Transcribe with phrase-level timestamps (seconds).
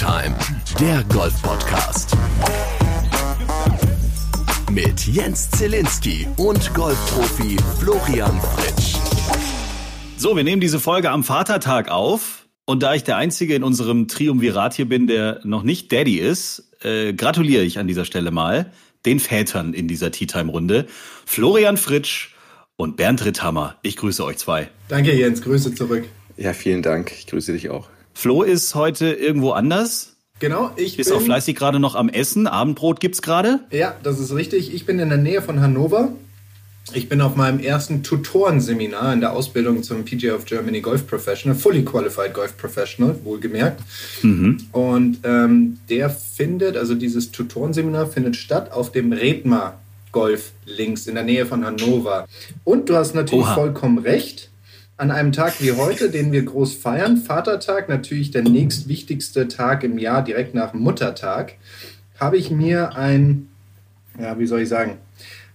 [0.00, 0.34] Time,
[0.80, 2.16] der Golf-Podcast.
[4.72, 8.96] Mit Jens Zielinski und Golfprofi Florian Fritsch.
[10.16, 12.48] So, wir nehmen diese Folge am Vatertag auf.
[12.64, 16.72] Und da ich der Einzige in unserem Triumvirat hier bin, der noch nicht Daddy ist,
[16.82, 18.72] äh, gratuliere ich an dieser Stelle mal
[19.04, 20.86] den Vätern in dieser Tea Time Runde.
[21.26, 22.30] Florian Fritsch
[22.76, 23.76] und Bernd Ritthammer.
[23.82, 24.70] Ich grüße euch zwei.
[24.88, 25.42] Danke, Jens.
[25.42, 26.08] Grüße zurück.
[26.38, 27.12] Ja, vielen Dank.
[27.12, 27.90] Ich grüße dich auch.
[28.20, 30.14] Flo ist heute irgendwo anders.
[30.40, 31.18] Genau, ich Bist bin.
[31.18, 32.46] auch fleißig gerade noch am Essen.
[32.46, 33.60] Abendbrot gibt's gerade.
[33.70, 34.74] Ja, das ist richtig.
[34.74, 36.12] Ich bin in der Nähe von Hannover.
[36.92, 41.56] Ich bin auf meinem ersten Tutorenseminar in der Ausbildung zum PGA of Germany Golf Professional,
[41.56, 43.80] Fully Qualified Golf Professional, wohlgemerkt.
[44.72, 49.80] Und ähm, der findet, also dieses Tutorenseminar findet statt auf dem Redmar
[50.12, 52.28] Golf links in der Nähe von Hannover.
[52.64, 53.54] Und du hast natürlich Oha.
[53.54, 54.49] vollkommen recht.
[55.00, 59.96] An einem Tag wie heute, den wir groß feiern, Vatertag, natürlich der nächstwichtigste Tag im
[59.96, 61.54] Jahr, direkt nach Muttertag,
[62.18, 63.48] habe ich mir ein,
[64.20, 64.98] ja, wie soll ich sagen,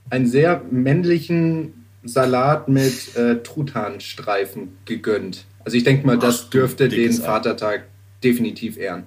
[0.09, 5.45] einen sehr männlichen Salat mit äh, Truthahnstreifen gegönnt.
[5.63, 7.13] Also ich denke mal, das Ach, dürfte den.
[7.13, 7.83] Vatertag
[8.23, 9.03] definitiv ehren.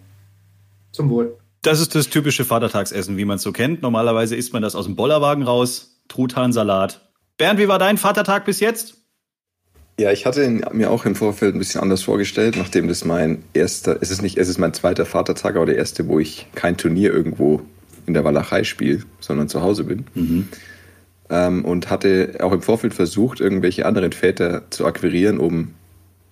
[0.92, 1.36] Zum Wohl.
[1.62, 3.82] Das ist das typische Vatertagsessen, wie man es so kennt.
[3.82, 5.98] Normalerweise isst man das aus dem Bollerwagen raus.
[6.06, 7.10] Truthahnsalat.
[7.38, 8.97] Bernd, wie war dein Vatertag bis jetzt?
[9.98, 13.42] Ja, ich hatte ihn mir auch im Vorfeld ein bisschen anders vorgestellt, nachdem das mein
[13.52, 16.76] erster, es ist nicht, es ist mein zweiter Vatertag, aber der erste, wo ich kein
[16.76, 17.62] Turnier irgendwo
[18.06, 20.06] in der Walachei spiele, sondern zu Hause bin.
[21.30, 25.74] Ähm, und hatte auch im Vorfeld versucht, irgendwelche anderen Väter zu akquirieren, um,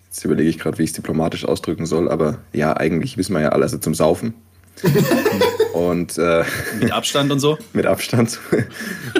[0.06, 3.40] jetzt überlege ich gerade, wie ich es diplomatisch ausdrücken soll, aber ja, eigentlich wissen wir
[3.40, 4.34] ja alle, also zum Saufen.
[5.76, 6.42] und äh,
[6.80, 7.58] Mit Abstand und so?
[7.74, 8.40] mit Abstand.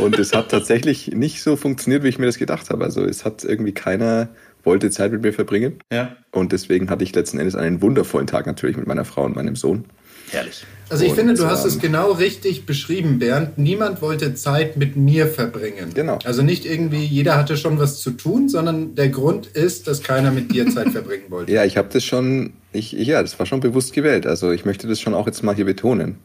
[0.00, 2.82] Und es hat tatsächlich nicht so funktioniert, wie ich mir das gedacht habe.
[2.82, 4.28] Also es hat irgendwie keiner
[4.64, 5.78] wollte Zeit mit mir verbringen.
[5.92, 6.16] Ja.
[6.32, 9.54] Und deswegen hatte ich letzten Endes einen wundervollen Tag natürlich mit meiner Frau und meinem
[9.54, 9.84] Sohn.
[10.30, 10.64] Herrlich.
[10.88, 13.58] Also ich Und, finde, du hast ähm, es genau richtig beschrieben, Bernd.
[13.58, 15.92] Niemand wollte Zeit mit mir verbringen.
[15.94, 16.18] Genau.
[16.24, 20.30] Also nicht irgendwie, jeder hatte schon was zu tun, sondern der Grund ist, dass keiner
[20.30, 21.52] mit dir Zeit verbringen wollte.
[21.52, 24.26] Ja, ich habe das schon, ich, ja, das war schon bewusst gewählt.
[24.26, 26.16] Also ich möchte das schon auch jetzt mal hier betonen,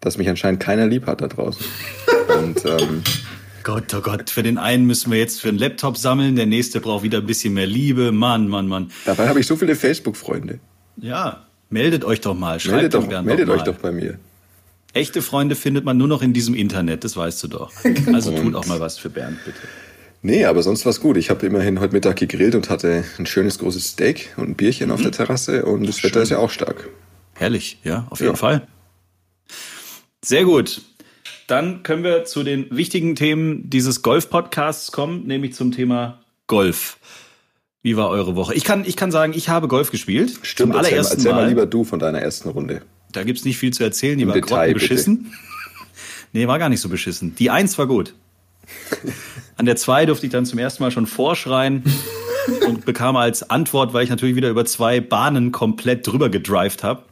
[0.00, 1.64] dass mich anscheinend keiner lieb hat da draußen.
[2.40, 3.02] Und ähm,
[3.62, 6.80] Gott, oh Gott, für den einen müssen wir jetzt für einen Laptop sammeln, der nächste
[6.80, 8.12] braucht wieder ein bisschen mehr Liebe.
[8.12, 8.90] Mann, Mann, Mann.
[9.04, 10.60] dabei habe ich so viele Facebook-Freunde.
[10.98, 12.60] Ja, meldet euch doch mal.
[12.60, 14.18] Schreibt Meldet, doch, meldet doch euch doch bei mir.
[14.92, 17.72] Echte Freunde findet man nur noch in diesem Internet, das weißt du doch.
[18.12, 19.58] Also tut auch mal was für Bernd, bitte.
[20.22, 21.16] Nee, aber sonst war's gut.
[21.18, 24.90] Ich habe immerhin heute Mittag gegrillt und hatte ein schönes großes Steak und ein Bierchen
[24.90, 26.88] auf der Terrasse und das Wetter ist ja auch stark.
[27.34, 28.36] Herrlich, ja, auf jeden Ja.
[28.36, 28.66] Fall.
[30.26, 30.80] Sehr gut.
[31.46, 36.96] Dann können wir zu den wichtigen Themen dieses Golf-Podcasts kommen, nämlich zum Thema Golf.
[37.82, 38.52] Wie war eure Woche?
[38.54, 40.30] Ich kann, ich kann sagen, ich habe Golf gespielt.
[40.30, 41.48] zum erzähl, mal- allerersten erzähl mal Mal.
[41.50, 42.82] lieber du von deiner ersten Runde.
[43.12, 44.18] Da gibt's nicht viel zu erzählen.
[44.18, 45.32] Die Im war Detail, beschissen.
[46.32, 47.34] Nee, war gar nicht so beschissen.
[47.36, 48.12] Die Eins war gut.
[49.56, 51.82] An der Zwei durfte ich dann zum ersten Mal schon vorschreien
[52.66, 57.04] und bekam als Antwort, weil ich natürlich wieder über zwei Bahnen komplett drüber gedrived habe,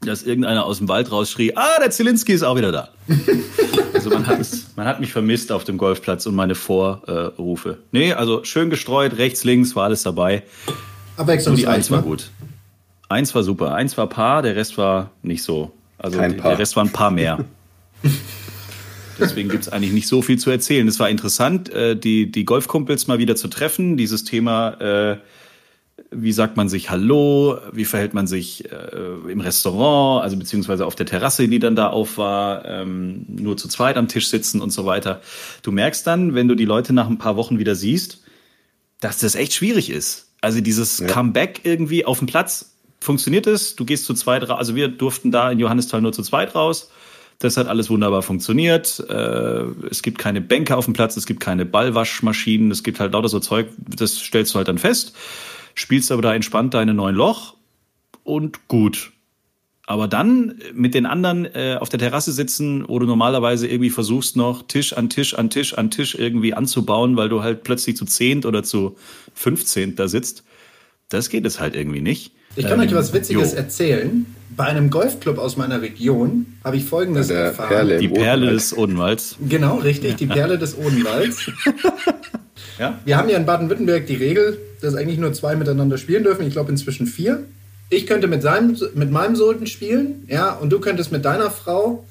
[0.00, 2.88] dass irgendeiner aus dem Wald rausschrie, ah, der Zielinski ist auch wieder da.
[3.92, 7.78] Also man hat, es, man hat mich vermisst auf dem Golfplatz und meine Vorrufe.
[7.92, 10.36] nee, also schön gestreut, rechts, links war alles dabei.
[10.36, 12.04] Nur die Abwechslungsreich, Eins war ne?
[12.04, 12.30] gut.
[13.10, 13.74] Eins war super.
[13.74, 15.72] Eins war Paar, der Rest war nicht so.
[15.98, 16.52] Also Kein Paar.
[16.52, 17.44] der Rest war ein Paar mehr.
[19.18, 20.88] Deswegen gibt's eigentlich nicht so viel zu erzählen.
[20.88, 23.98] Es war interessant, äh, die, die Golfkumpels mal wieder zu treffen.
[23.98, 25.16] Dieses Thema, äh,
[26.10, 30.96] wie sagt man sich Hallo, wie verhält man sich äh, im Restaurant, also beziehungsweise auf
[30.96, 34.70] der Terrasse, die dann da auf war, ähm, nur zu zweit am Tisch sitzen und
[34.70, 35.20] so weiter.
[35.62, 38.22] Du merkst dann, wenn du die Leute nach ein paar Wochen wieder siehst,
[39.00, 40.28] dass das echt schwierig ist.
[40.40, 43.76] Also dieses Comeback irgendwie auf dem Platz funktioniert es.
[43.76, 44.58] Du gehst zu zweit raus.
[44.58, 46.90] Also wir durften da in Johannisthal nur zu zweit raus.
[47.38, 49.02] Das hat alles wunderbar funktioniert.
[49.08, 53.12] Äh, es gibt keine Bänke auf dem Platz, es gibt keine Ballwaschmaschinen, es gibt halt
[53.14, 55.14] lauter so Zeug, das stellst du halt dann fest.
[55.80, 57.54] Spielst aber da entspannt deine neun Loch
[58.22, 59.12] und gut.
[59.86, 64.36] Aber dann mit den anderen äh, auf der Terrasse sitzen, wo du normalerweise irgendwie versuchst
[64.36, 68.04] noch Tisch an Tisch an Tisch an Tisch irgendwie anzubauen, weil du halt plötzlich zu
[68.04, 68.98] zehnt oder zu
[69.34, 70.44] fünfzehnt da sitzt,
[71.08, 72.32] das geht es halt irgendwie nicht.
[72.56, 73.56] Ich kann euch Ähm, was Witziges jo.
[73.56, 74.26] erzählen.
[74.54, 77.68] Bei einem Golfclub aus meiner Region habe ich Folgendes Der erfahren.
[77.68, 77.98] Perle.
[78.00, 78.54] Die Perle Odenwald.
[78.60, 79.36] des Odenwalds.
[79.48, 81.50] Genau, richtig, die Perle des Odenwalds.
[82.78, 82.98] Ja?
[83.04, 86.46] Wir haben ja in Baden-Württemberg die Regel, dass eigentlich nur zwei miteinander spielen dürfen.
[86.46, 87.44] Ich glaube inzwischen vier.
[87.88, 92.04] Ich könnte mit, seinem, mit meinem Sohn spielen, ja, und du könntest mit deiner Frau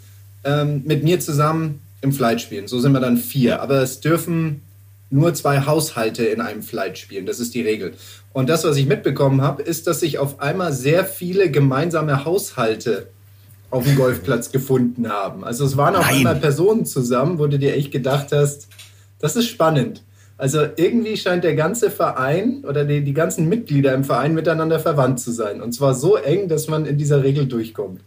[0.44, 2.68] ähm, mit mir zusammen im Flight spielen.
[2.68, 3.62] So sind wir dann vier.
[3.62, 4.62] Aber es dürfen
[5.10, 7.26] nur zwei Haushalte in einem Flight spielen.
[7.26, 7.94] Das ist die Regel.
[8.32, 13.08] Und das, was ich mitbekommen habe, ist, dass sich auf einmal sehr viele gemeinsame Haushalte
[13.72, 15.44] auf dem Golfplatz gefunden haben.
[15.44, 16.18] Also es waren auf Nein.
[16.18, 18.68] einmal Personen zusammen, wo du dir echt gedacht hast,
[19.20, 20.04] das ist spannend.
[20.40, 25.20] Also irgendwie scheint der ganze Verein oder die, die ganzen Mitglieder im Verein miteinander verwandt
[25.20, 25.62] zu sein.
[25.62, 28.00] Und zwar so eng, dass man in dieser Regel durchkommt.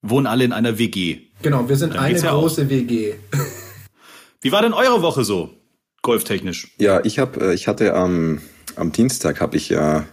[0.00, 1.18] Wohnen alle in einer WG.
[1.42, 3.12] Genau, wir sind Dann eine ja große WG.
[4.40, 5.50] Wie war denn eure Woche so?
[6.00, 6.72] Golftechnisch.
[6.78, 8.40] Ja, ich habe, ich hatte am,
[8.76, 10.06] am Dienstag habe ich ja,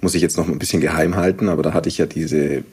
[0.00, 2.64] muss ich jetzt noch ein bisschen geheim halten, aber da hatte ich ja diese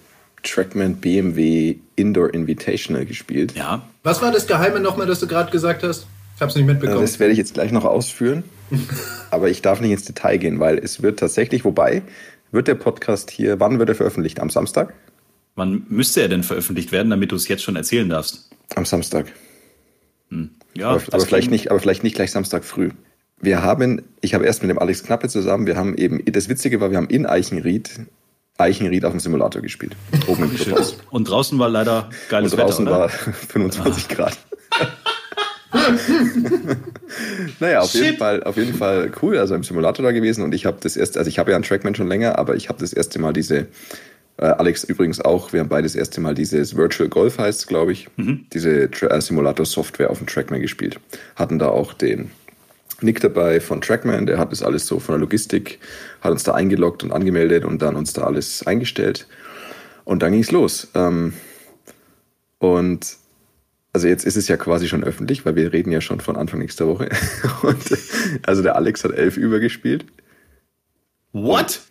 [0.44, 3.53] Trackman BMW Indoor Invitational gespielt.
[3.57, 3.86] Ja.
[4.03, 6.07] Was war das Geheime nochmal, das du gerade gesagt hast?
[6.38, 7.01] Ich habe es nicht mitbekommen.
[7.01, 8.44] Das werde ich jetzt gleich noch ausführen,
[9.31, 12.04] aber ich darf nicht ins Detail gehen, weil es wird tatsächlich, wobei,
[12.51, 14.39] wird der Podcast hier, wann wird er veröffentlicht?
[14.39, 14.94] Am Samstag?
[15.56, 18.51] Wann müsste er denn veröffentlicht werden, damit du es jetzt schon erzählen darfst?
[18.75, 19.34] Am Samstag.
[20.75, 22.92] Ja, aber, das aber vielleicht nicht, aber vielleicht nicht gleich Samstag früh.
[23.42, 26.80] Wir haben, ich habe erst mit dem Alex Knappe zusammen, wir haben eben, das Witzige
[26.80, 28.00] war, wir haben in Eichenried,
[28.60, 29.95] Eichenried auf dem Simulator gespielt.
[30.28, 30.98] Oben im Clubhaus.
[31.10, 33.06] Und draußen war leider geiles Und draußen Wetter, oder?
[33.06, 33.10] war
[33.50, 34.38] 25 Grad.
[37.59, 40.65] naja, auf jeden, Fall, auf jeden Fall cool, also im Simulator da gewesen und ich
[40.65, 42.93] habe das erste, also ich habe ja einen Trackman schon länger, aber ich habe das
[42.93, 43.67] erste Mal diese,
[44.37, 47.91] äh, Alex übrigens auch, wir haben beide das erste Mal dieses Virtual Golf heißt glaube
[47.91, 48.07] ich,
[48.53, 50.99] diese Tra äh, Simulator-Software auf dem Trackman gespielt.
[51.35, 52.31] Hatten da auch den
[53.01, 55.79] Nick dabei von Trackman, der hat das alles so von der Logistik,
[56.21, 59.27] hat uns da eingeloggt und angemeldet und dann uns da alles eingestellt.
[60.03, 60.87] Und dann ging's los.
[60.95, 61.33] Ähm,
[62.59, 63.17] und
[63.97, 66.59] also jetzt ist es ja quasi schon öffentlich, weil wir reden ja schon von Anfang
[66.59, 67.09] nächster Woche.
[67.63, 67.83] Und
[68.45, 70.05] also der Alex hat 11 übergespielt
[71.31, 71.81] What?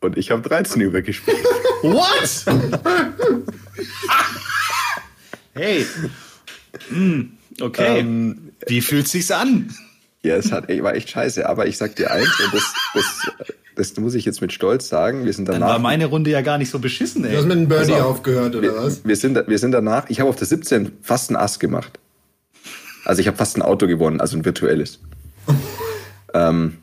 [0.00, 1.36] und ich habe 13 übergespielt.
[1.82, 2.46] What?
[5.52, 5.86] hey.
[6.88, 7.98] Hm, okay.
[7.98, 9.70] Ähm, Wie fühlt sich's an?
[10.22, 11.46] Ja, es hat, war echt scheiße.
[11.46, 13.32] Aber ich sag dir eins, und das, das,
[13.80, 15.24] das muss ich jetzt mit Stolz sagen.
[15.24, 15.74] Wir sind Dann danach.
[15.74, 17.46] war meine Runde ja gar nicht so beschissen, du hast ey.
[17.46, 18.18] mit einem Birdie auf.
[18.18, 19.04] aufgehört, oder wir, was?
[19.04, 20.04] wir, sind, wir sind danach.
[20.08, 21.98] Ich habe auf der 17 fast ein Ass gemacht.
[23.06, 25.00] Also ich habe fast ein Auto gewonnen, also ein virtuelles.
[26.34, 26.76] ähm,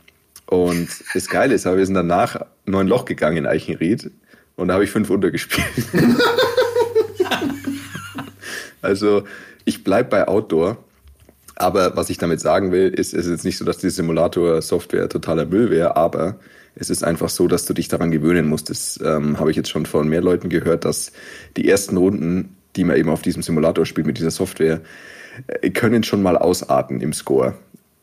[0.47, 4.09] und das Geile ist, aber wir sind danach neun Loch gegangen in Eichenried
[4.55, 5.67] und da habe ich fünf untergespielt.
[8.81, 9.23] also
[9.65, 10.77] ich bleib bei Outdoor.
[11.59, 15.09] Aber was ich damit sagen will, ist, es ist jetzt nicht so, dass die Simulator-Software
[15.09, 16.39] totaler Müll wäre, aber
[16.79, 18.69] es ist einfach so, dass du dich daran gewöhnen musst.
[18.69, 21.11] Das ähm, habe ich jetzt schon von mehr Leuten gehört, dass
[21.55, 24.81] die ersten Runden, die man eben auf diesem Simulator spielt mit dieser Software,
[25.47, 27.55] äh, können schon mal ausarten im Score.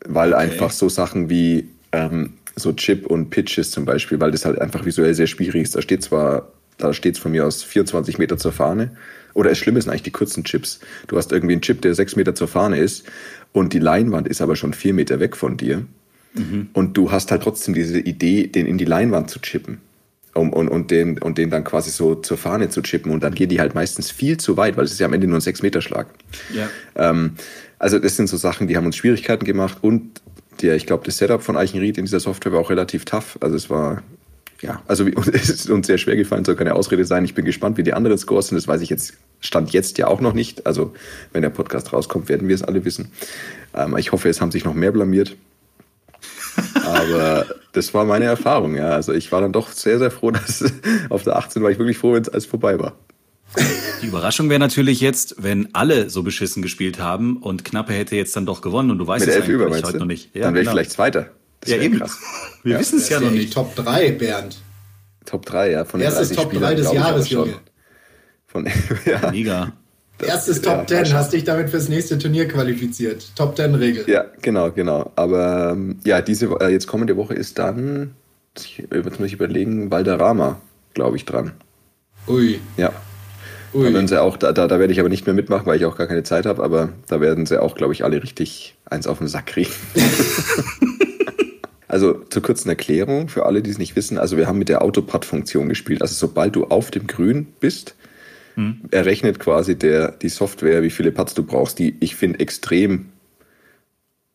[0.07, 4.61] Weil einfach so Sachen wie ähm, so Chip und Pitches zum Beispiel, weil das halt
[4.61, 5.77] einfach visuell sehr schwierig ist.
[5.77, 8.97] Da steht zwar, da steht es von mir aus 24 Meter zur Fahne.
[9.35, 10.81] Oder das Schlimme sind eigentlich die kurzen Chips.
[11.07, 13.05] Du hast irgendwie einen Chip, der sechs Meter zur Fahne ist
[13.53, 15.85] und die Leinwand ist aber schon vier Meter weg von dir.
[16.73, 19.81] Und du hast halt trotzdem diese Idee, den in die Leinwand zu chippen.
[20.37, 23.13] Um, und, und, den, und den dann quasi so zur Fahne zu chippen.
[23.13, 25.29] Und dann geht die halt meistens viel zu weit, weil es ist ja am Ende
[25.29, 26.09] nur ein sechs Meter Schlag.
[26.53, 26.69] Ja.
[26.97, 27.35] Ähm,
[27.79, 30.21] also das sind so Sachen, die haben uns Schwierigkeiten gemacht und
[30.63, 33.39] der, ich glaube, das Setup von Eichenried in dieser Software war auch relativ tough.
[33.41, 34.03] Also es war,
[34.61, 37.25] ja, also es ist uns sehr schwer gefallen, soll keine Ausrede sein.
[37.25, 38.57] Ich bin gespannt, wie die anderen Scores sind.
[38.57, 40.67] Das weiß ich jetzt, stand jetzt ja auch noch nicht.
[40.67, 40.95] Also
[41.33, 43.13] wenn der Podcast rauskommt, werden wir es alle wissen.
[43.75, 45.37] Ähm, ich hoffe, es haben sich noch mehr blamiert.
[47.05, 48.91] Aber das war meine Erfahrung, ja.
[48.91, 50.65] Also ich war dann doch sehr, sehr froh, dass
[51.11, 52.97] auf der 18 war ich wirklich froh, wenn es alles vorbei war.
[54.03, 58.35] Die Überraschung wäre natürlich jetzt, wenn alle so beschissen gespielt haben und Knappe hätte jetzt
[58.35, 59.99] dann doch gewonnen und du weißt Mit es elf eigentlich über, heute du?
[59.99, 60.35] noch nicht.
[60.35, 60.71] dann wäre ich genau.
[60.73, 61.31] vielleicht Zweiter.
[61.61, 61.99] Das Ja, eben.
[61.99, 62.19] krass.
[62.63, 63.53] Wir wissen es ja noch nicht.
[63.53, 64.57] Top 3, Bernd.
[65.25, 65.85] Top 3, ja.
[65.85, 67.31] Von Erstes 30 Top Spielern, 3 des ich, Jahres.
[67.31, 67.55] Junge.
[68.47, 68.69] Von,
[69.07, 69.73] ja, Mega.
[70.21, 71.15] Erstes ja, Top 10, wahrscheinlich.
[71.15, 73.35] hast dich damit fürs nächste Turnier qualifiziert.
[73.37, 74.05] Top 10 Regel.
[74.09, 75.11] ja, genau, genau.
[75.17, 78.15] Aber ähm, ja, diese äh, jetzt kommende Woche ist dann,
[78.57, 80.61] ich, jetzt muss ich überlegen, Valderrama,
[80.95, 81.53] glaube ich, dran.
[82.29, 82.93] Ui, Ja.
[83.75, 83.85] ui.
[83.87, 85.85] Da, werden sie auch, da, da, da werde ich aber nicht mehr mitmachen, weil ich
[85.85, 89.07] auch gar keine Zeit habe, aber da werden sie auch, glaube ich, alle richtig eins
[89.09, 89.71] auf den Sack kriegen.
[91.89, 94.83] also zur kurzen Erklärung für alle, die es nicht wissen, also wir haben mit der
[94.83, 96.03] Autopad-Funktion gespielt.
[96.03, 97.95] Also sobald du auf dem Grün bist,
[98.91, 103.07] errechnet quasi der, die Software, wie viele Putts du brauchst, die ich finde extrem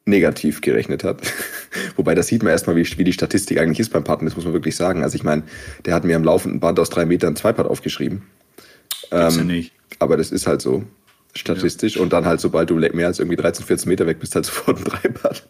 [0.06, 1.22] negativ gerechnet hat.
[1.96, 4.46] Wobei, da sieht man erstmal, wie, wie die Statistik eigentlich ist beim Putten, das muss
[4.46, 5.04] man wirklich sagen.
[5.04, 5.44] Also ich meine,
[5.86, 8.24] der hat mir am laufenden Band aus drei Metern zwei Putt aufgeschrieben.
[9.10, 9.72] Gibt's ja Ähm, nicht.
[10.00, 10.84] Aber das ist halt so
[11.36, 11.98] statistisch.
[11.98, 14.78] Und dann halt, sobald du mehr als irgendwie 13, 14 Meter weg bist, halt sofort
[14.78, 15.48] ein Dreibad.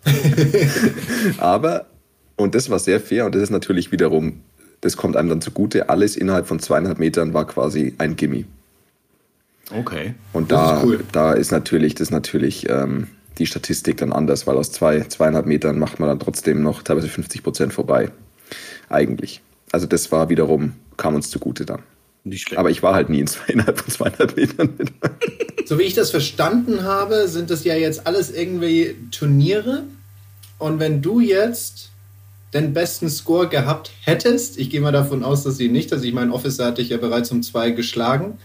[1.38, 1.88] aber,
[2.36, 4.42] und das war sehr fair und das ist natürlich wiederum,
[4.82, 8.46] das kommt einem dann zugute, alles innerhalb von zweieinhalb Metern war quasi ein Gimme.
[9.72, 10.16] Okay.
[10.34, 11.04] Und Das da, ist cool.
[11.12, 13.08] da ist natürlich, das ist natürlich, ähm,
[13.40, 17.08] die Statistik dann anders, weil aus zwei, zweieinhalb Metern macht man dann trotzdem noch teilweise
[17.08, 18.12] 50 Prozent vorbei.
[18.90, 19.42] Eigentlich.
[19.72, 21.82] Also das war wiederum, kam uns zugute dann.
[22.26, 22.60] Nicht schlecht.
[22.60, 24.70] Aber ich war halt nie in zweieinhalb von zweieinhalb Metern.
[25.66, 29.84] so wie ich das verstanden habe, sind das ja jetzt alles irgendwie Turniere.
[30.58, 31.90] Und wenn du jetzt
[32.54, 36.14] den besten Score gehabt hättest, ich gehe mal davon aus, dass sie nicht, also ich
[36.14, 38.38] meine, Officer hatte ich ja bereits um zwei geschlagen,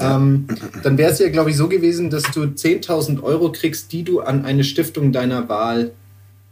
[0.00, 0.46] ähm,
[0.82, 4.20] dann wäre es ja, glaube ich, so gewesen, dass du 10.000 Euro kriegst, die du
[4.20, 5.92] an eine Stiftung deiner Wahl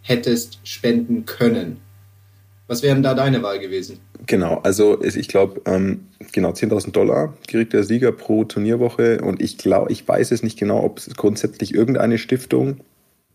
[0.03, 1.79] hättest spenden können.
[2.69, 3.99] Was wäre denn da deine Wahl gewesen?
[4.27, 9.59] Genau, also ich glaube, ähm, genau 10.000 Dollar kriegt der Sieger pro Turnierwoche und ich
[9.59, 12.79] glaube, ich weiß es nicht genau, ob es grundsätzlich irgendeine Stiftung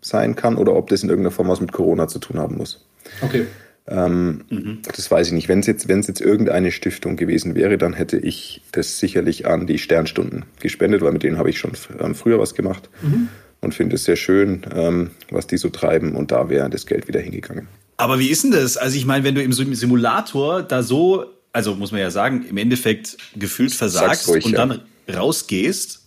[0.02, 2.86] sein kann oder ob das in irgendeiner Form was mit Corona zu tun haben muss.
[3.22, 3.46] Okay.
[3.90, 4.80] Ähm, mhm.
[4.84, 5.48] Das weiß ich nicht.
[5.48, 9.78] Wenn es jetzt, jetzt irgendeine Stiftung gewesen wäre, dann hätte ich das sicherlich an die
[9.78, 13.30] Sternstunden gespendet, weil mit denen habe ich schon ähm, früher was gemacht mhm.
[13.62, 17.08] und finde es sehr schön, ähm, was die so treiben und da wäre das Geld
[17.08, 17.68] wieder hingegangen.
[17.96, 18.78] Aber wie ist denn das?
[18.78, 22.58] Also ich meine, wenn du im Simulator da so, also muss man ja sagen, im
[22.58, 26.02] Endeffekt gefühlt versagst ruhig, und dann rausgehst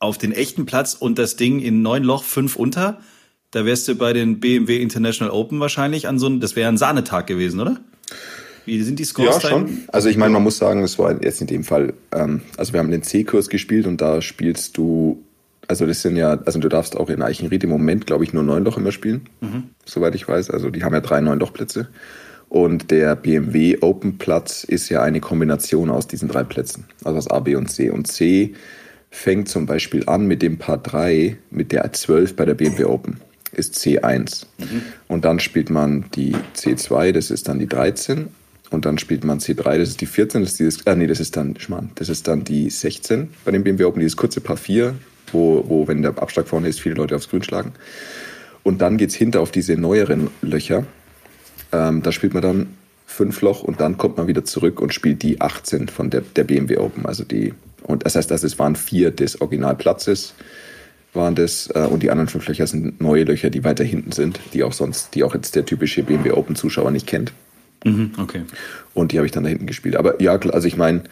[0.00, 3.00] auf den echten Platz und das Ding in neun Loch fünf unter,
[3.54, 6.76] da wärst du bei den BMW International Open wahrscheinlich an so einem, das wäre ein
[6.76, 7.76] Sahnetag gewesen, oder?
[8.64, 9.42] Wie sind die Scores?
[9.42, 9.84] Ja, schon.
[9.88, 12.80] Also ich meine, man muss sagen, es war jetzt in dem Fall, ähm, also wir
[12.80, 15.22] haben den C-Kurs gespielt und da spielst du,
[15.68, 18.42] also das sind ja, also du darfst auch in Eichenried im Moment, glaube ich, nur
[18.42, 19.64] neun Loch immer spielen, mhm.
[19.84, 20.50] soweit ich weiß.
[20.50, 21.88] Also die haben ja drei neun Loch-Plätze.
[22.48, 27.30] Und der BMW Open Platz ist ja eine Kombination aus diesen drei Plätzen, also aus
[27.30, 27.90] A, B und C.
[27.90, 28.54] Und C
[29.10, 33.20] fängt zum Beispiel an mit dem Paar 3, mit der 12 bei der BMW Open
[33.54, 34.46] ist C1.
[34.58, 34.82] Mhm.
[35.08, 38.28] Und dann spielt man die C2, das ist dann die 13.
[38.70, 41.20] Und dann spielt man C3, das ist die 14, das ist dieses, äh, nee, das
[41.20, 44.56] ist dann, Schmarrn, das ist dann die 16 bei dem BMW Open, dieses kurze Paar
[44.56, 44.94] 4,
[45.32, 47.72] wo, wo, wenn der Abschlag vorne ist, viele Leute aufs Grün schlagen.
[48.62, 50.84] Und dann geht es hinter auf diese neueren Löcher.
[51.70, 52.66] Ähm, da spielt man dann
[53.06, 56.44] fünf Loch und dann kommt man wieder zurück und spielt die 18 von der, der
[56.44, 57.06] BMW Open.
[57.06, 60.34] Also die, und das heißt, das es waren vier des Originalplatzes
[61.14, 64.40] waren das äh, und die anderen fünf Löcher sind neue Löcher, die weiter hinten sind,
[64.52, 67.32] die auch sonst, die auch jetzt der typische BMW Open Zuschauer nicht kennt.
[67.84, 68.42] Mhm, okay.
[68.94, 69.96] Und die habe ich dann da hinten gespielt.
[69.96, 71.02] Aber ja, also ich meine,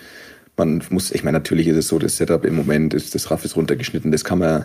[0.57, 3.45] man muss, ich meine, natürlich ist es so, das Setup im Moment ist, das Raff
[3.45, 4.65] ist runtergeschnitten, das kann man,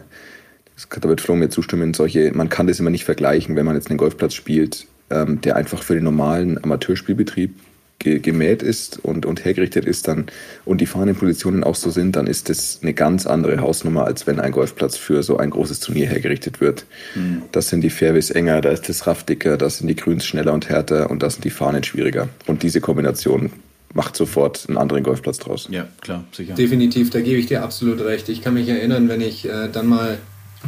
[0.76, 3.76] das, da wird Flo mir zustimmen, solche, man kann das immer nicht vergleichen, wenn man
[3.76, 7.56] jetzt einen Golfplatz spielt, ähm, der einfach für den normalen Amateurspielbetrieb
[8.00, 10.28] gemäht ist und, und hergerichtet ist dann
[10.66, 14.40] und die Fahnenpositionen auch so sind, dann ist das eine ganz andere Hausnummer, als wenn
[14.40, 16.86] ein Golfplatz für so ein großes Turnier hergerichtet wird.
[17.16, 17.44] Mhm.
[17.52, 20.54] Das sind die Fairways enger, da ist das Raff dicker, da sind die Grüns schneller
[20.54, 22.30] und härter und da sind die Fahnen schwieriger.
[22.46, 23.52] Und diese Kombination
[23.94, 25.68] macht sofort einen anderen Golfplatz draus.
[25.72, 26.54] Ja, klar, sicher.
[26.54, 28.30] Definitiv, da gebe ich dir absolut recht.
[28.30, 30.20] Ich kann mich erinnern, wenn ich äh, dann mal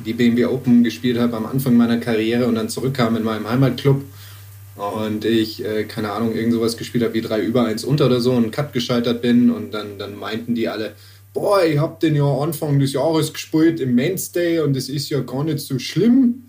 [0.05, 4.03] die BMW Open gespielt habe am Anfang meiner Karriere und dann zurückkam in meinem Heimatclub
[4.79, 8.21] und ich, äh, keine Ahnung, irgend sowas gespielt habe wie 3 über 1 unter oder
[8.21, 10.93] so und Cut gescheitert bin und dann, dann meinten die alle,
[11.33, 15.19] boah, ich hab den ja Anfang des Jahres gespielt im Mainstay und das ist ja
[15.19, 16.43] gar nicht so schlimm.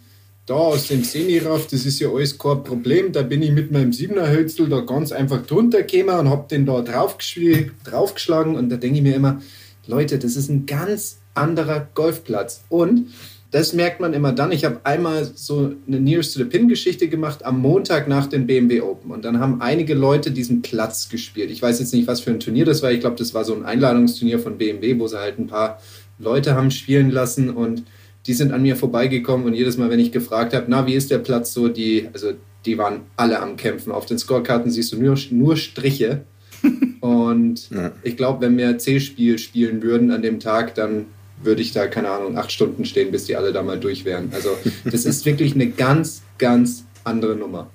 [0.46, 3.12] Da aus dem Semiraff, das ist ja alles kein Problem.
[3.12, 6.66] Da bin ich mit meinem 7er Hölzel da ganz einfach drunter gekommen und hab den
[6.66, 9.42] da draufgeschlagen und da denke ich mir immer,
[9.86, 12.62] Leute, das ist ein ganz anderer Golfplatz.
[12.68, 13.12] Und
[13.50, 14.52] das merkt man immer dann.
[14.52, 18.80] Ich habe einmal so eine Nearest to the Pin-Geschichte gemacht am Montag nach den BMW
[18.80, 19.10] Open.
[19.10, 21.50] Und dann haben einige Leute diesen Platz gespielt.
[21.50, 22.92] Ich weiß jetzt nicht, was für ein Turnier das war.
[22.92, 25.80] Ich glaube, das war so ein Einladungsturnier von BMW, wo sie halt ein paar
[26.18, 27.50] Leute haben spielen lassen.
[27.50, 27.82] Und
[28.26, 29.46] die sind an mir vorbeigekommen.
[29.46, 32.32] Und jedes Mal, wenn ich gefragt habe, na, wie ist der Platz so, die, also
[32.64, 33.90] die waren alle am Kämpfen.
[33.90, 36.22] Auf den Scorekarten siehst du nur, nur Striche.
[37.00, 37.90] Und ja.
[38.04, 41.06] ich glaube, wenn wir C-Spiel spielen würden an dem Tag, dann
[41.42, 44.30] würde ich da, keine Ahnung, acht Stunden stehen, bis die alle da mal durch wären.
[44.32, 47.70] Also das ist wirklich eine ganz, ganz andere Nummer.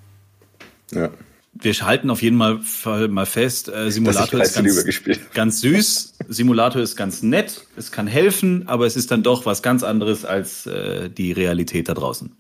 [0.92, 1.10] Ja.
[1.58, 6.98] Wir halten auf jeden Fall mal fest, äh, Simulator ist ganz, ganz süß, Simulator ist
[6.98, 11.10] ganz nett, es kann helfen, aber es ist dann doch was ganz anderes als äh,
[11.10, 12.36] die Realität da draußen.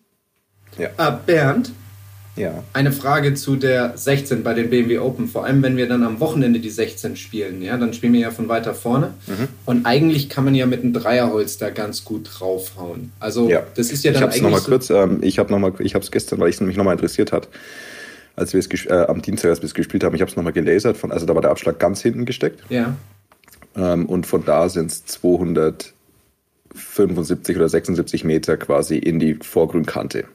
[0.77, 0.89] Ja.
[0.97, 1.71] Ah, Bernd,
[2.35, 2.63] ja.
[2.73, 5.27] Eine Frage zu der 16 bei den BMW Open.
[5.27, 8.31] Vor allem, wenn wir dann am Wochenende die 16 spielen, ja, dann spielen wir ja
[8.31, 9.13] von weiter vorne.
[9.27, 9.47] Mhm.
[9.65, 13.11] Und eigentlich kann man ja mit einem Dreierholz da ganz gut draufhauen.
[13.19, 13.63] Also ja.
[13.75, 14.41] das ist ja dann ich eigentlich.
[14.41, 16.75] Noch mal kurz, ähm, ich habe noch mal, ich habe es gestern, weil es mich
[16.75, 17.47] nochmal interessiert hat,
[18.35, 20.53] als wir es äh, am Dienstag, als wir es gespielt haben, ich habe es nochmal
[20.53, 20.97] gelasert.
[20.97, 22.61] Von, also da war der Abschlag ganz hinten gesteckt.
[22.69, 22.95] Ja.
[23.77, 25.05] Ähm, und von da sind es
[26.75, 30.25] 275 oder 76 Meter quasi in die Vorgrünkante.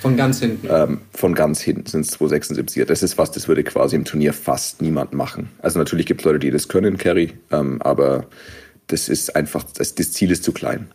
[0.00, 0.68] Von ganz hinten?
[0.70, 2.84] Ähm, von ganz hinten sind es 276er.
[2.84, 5.50] Das ist was, das würde quasi im Turnier fast niemand machen.
[5.60, 8.26] Also natürlich gibt es Leute, die das können, Carry, ähm, aber
[8.86, 10.88] das ist einfach, das, das Ziel ist zu klein.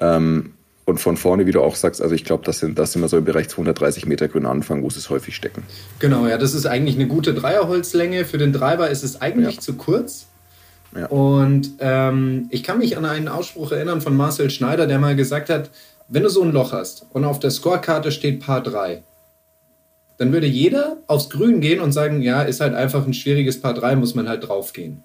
[0.00, 0.52] Ähm,
[0.84, 3.08] und von vorne, wie du auch sagst, also ich glaube, das sind, das sind wir
[3.08, 5.62] so im Bereich 230 Meter grün anfangen, wo es häufig stecken.
[6.00, 8.24] Genau, ja, das ist eigentlich eine gute Dreierholzlänge.
[8.24, 9.60] Für den Treiber ist es eigentlich ja.
[9.60, 10.26] zu kurz.
[10.94, 11.06] Ja.
[11.06, 15.48] Und ähm, ich kann mich an einen Ausspruch erinnern von Marcel Schneider, der mal gesagt
[15.48, 15.70] hat,
[16.08, 19.02] wenn du so ein Loch hast und auf der Scorekarte steht Paar 3,
[20.18, 23.74] dann würde jeder aufs Grün gehen und sagen, ja, ist halt einfach ein schwieriges Paar
[23.74, 25.02] 3, muss man halt draufgehen.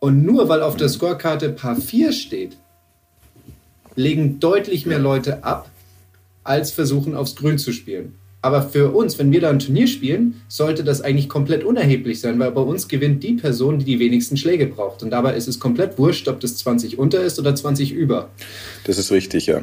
[0.00, 2.56] Und nur weil auf der Scorekarte Paar 4 steht,
[3.94, 5.68] legen deutlich mehr Leute ab,
[6.44, 8.14] als versuchen aufs Grün zu spielen.
[8.40, 12.38] Aber für uns, wenn wir da ein Turnier spielen, sollte das eigentlich komplett unerheblich sein,
[12.38, 15.02] weil bei uns gewinnt die Person, die die wenigsten Schläge braucht.
[15.02, 18.30] Und dabei ist es komplett wurscht, ob das 20 unter ist oder 20 über.
[18.84, 19.62] Das ist richtig, ja.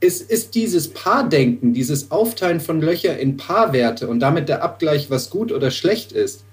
[0.00, 5.30] Es ist dieses Paardenken, dieses Aufteilen von Löcher in Paarwerte und damit der Abgleich, was
[5.30, 6.44] gut oder schlecht ist.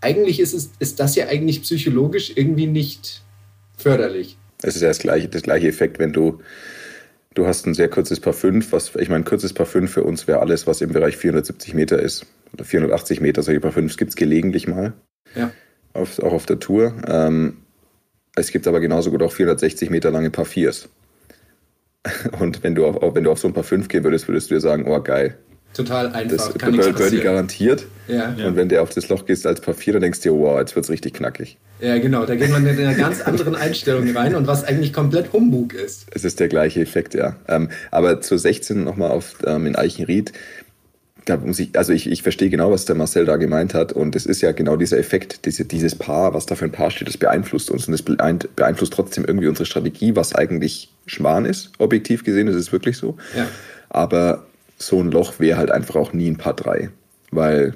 [0.00, 3.22] Eigentlich ist, es, ist das ja eigentlich psychologisch irgendwie nicht
[3.76, 4.36] förderlich.
[4.62, 6.40] Es ist ja das gleiche, das gleiche Effekt, wenn du
[7.34, 10.26] Du hast ein sehr kurzes Paar 5, was, ich meine, kurzes Paar 5 für uns
[10.26, 12.26] wäre alles, was im Bereich 470 Meter ist.
[12.52, 14.94] Oder 480 Meter, solche Paar 5 gibt es gelegentlich mal.
[15.36, 15.52] Ja.
[15.92, 16.94] Auf, auch auf der Tour.
[17.06, 17.58] Ähm,
[18.34, 20.88] es gibt aber genauso gut auch 460 Meter lange Paar 4s.
[22.40, 24.54] Und wenn du auf, wenn du auf so ein Paar 5 gehen würdest, würdest du
[24.56, 25.38] dir sagen, oh geil,
[25.72, 26.36] Total einfach.
[26.36, 27.86] Das kann Birdie Birdie garantiert.
[28.08, 28.34] Ja.
[28.44, 30.74] Und wenn der auf das Loch gehst als Papier, dann denkst du dir, wow, jetzt
[30.74, 31.58] wird es richtig knackig.
[31.80, 32.26] Ja, genau.
[32.26, 36.06] Da geht man mit einer ganz anderen Einstellung rein und was eigentlich komplett Humbug ist.
[36.12, 37.36] Es ist der gleiche Effekt, ja.
[37.46, 40.32] Ähm, aber zur 16 nochmal auf ähm, in Eichenried.
[41.26, 43.92] Da muss ich, also ich, ich verstehe genau, was der Marcel da gemeint hat.
[43.92, 46.90] Und es ist ja genau dieser Effekt, diese, dieses Paar, was da für ein Paar
[46.90, 47.86] steht, das beeinflusst uns.
[47.86, 51.70] Und das beeinflusst trotzdem irgendwie unsere Strategie, was eigentlich Schmarrn ist.
[51.78, 53.16] Objektiv gesehen ist es wirklich so.
[53.36, 53.46] Ja.
[53.88, 54.46] Aber
[54.80, 56.90] so ein Loch wäre halt einfach auch nie ein Paar 3.
[57.30, 57.74] Weil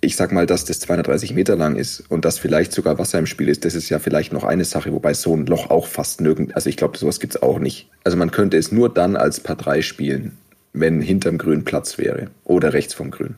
[0.00, 3.26] ich sag mal, dass das 230 Meter lang ist und dass vielleicht sogar Wasser im
[3.26, 6.20] Spiel ist, das ist ja vielleicht noch eine Sache, wobei so ein Loch auch fast
[6.20, 7.88] nirgend, also ich glaube, sowas gibt es auch nicht.
[8.02, 10.36] Also man könnte es nur dann als Paar 3 spielen,
[10.72, 13.36] wenn hinterm Grün Platz wäre oder rechts vom Grün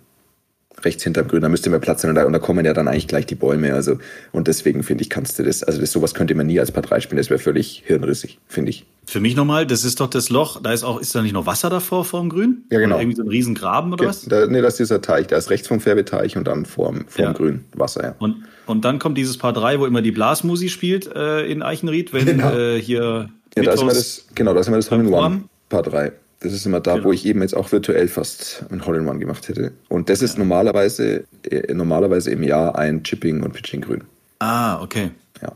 [0.85, 2.89] rechts hinterm Grün, da müsste mehr Platz sein und da, und da kommen ja dann
[2.89, 3.75] eigentlich gleich die Bäume.
[3.75, 3.99] Also,
[4.33, 7.01] und deswegen finde ich, kannst du das, also das, sowas könnte man nie als 3
[7.01, 8.87] spielen, das wäre völlig hirnrissig, finde ich.
[9.07, 11.47] Für mich nochmal, das ist doch das Loch, da ist auch, ist da nicht noch
[11.47, 12.65] Wasser davor vorm Grün?
[12.71, 12.95] Ja, genau.
[12.95, 14.25] Oder irgendwie so ein Riesengraben oder was?
[14.25, 17.27] Da, nee, das ist dieser Teich, da ist rechts vom Färbeteich und dann vorm, vorm
[17.27, 17.33] ja.
[17.33, 18.15] Grün Wasser, ja.
[18.19, 22.13] Und, und dann kommt dieses Paar 3, wo immer die Blasmusi spielt äh, in Eichenried,
[22.13, 22.57] wenn genau.
[22.57, 23.29] äh, hier.
[23.57, 26.13] Ja, da ist immer das, genau, da ist immer das Home One, Paar 3.
[26.45, 27.07] Das ist immer da, genau.
[27.07, 29.73] wo ich eben jetzt auch virtuell fast ein Hole in One gemacht hätte.
[29.89, 34.05] Und das ist normalerweise, äh, normalerweise im Jahr ein Chipping und Pitching Grün.
[34.41, 35.11] Ah, okay.
[35.41, 35.53] Ja.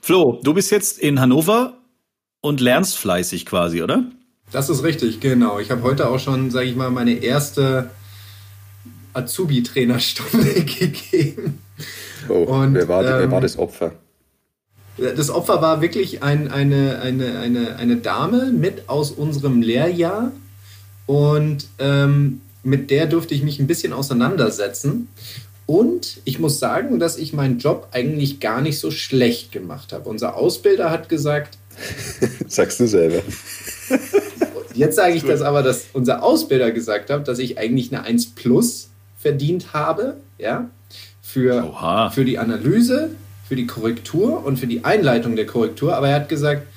[0.00, 1.76] Flo, du bist jetzt in Hannover
[2.40, 4.04] und lernst fleißig quasi, oder?
[4.50, 5.58] Das ist richtig, genau.
[5.58, 7.90] Ich habe heute auch schon, sage ich mal, meine erste
[9.12, 11.58] Azubi-Trainerstunde gegeben.
[12.30, 13.92] Oh, und, wer, war, ähm, wer war ähm, das Opfer?
[15.16, 20.32] Das Opfer war wirklich ein, eine, eine, eine, eine Dame mit aus unserem Lehrjahr
[21.06, 25.08] und ähm, mit der durfte ich mich ein bisschen auseinandersetzen.
[25.66, 30.08] Und ich muss sagen, dass ich meinen Job eigentlich gar nicht so schlecht gemacht habe.
[30.08, 31.58] Unser Ausbilder hat gesagt.
[32.48, 33.22] Sagst du selber.
[34.74, 38.34] Jetzt sage ich das aber, dass unser Ausbilder gesagt hat, dass ich eigentlich eine 1
[38.34, 40.70] Plus verdient habe, ja,
[41.22, 43.10] für, für die Analyse,
[43.50, 46.68] für die Korrektur und für die Einleitung der Korrektur, aber er hat gesagt,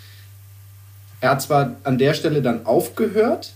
[1.21, 3.53] er hat zwar an der Stelle dann aufgehört,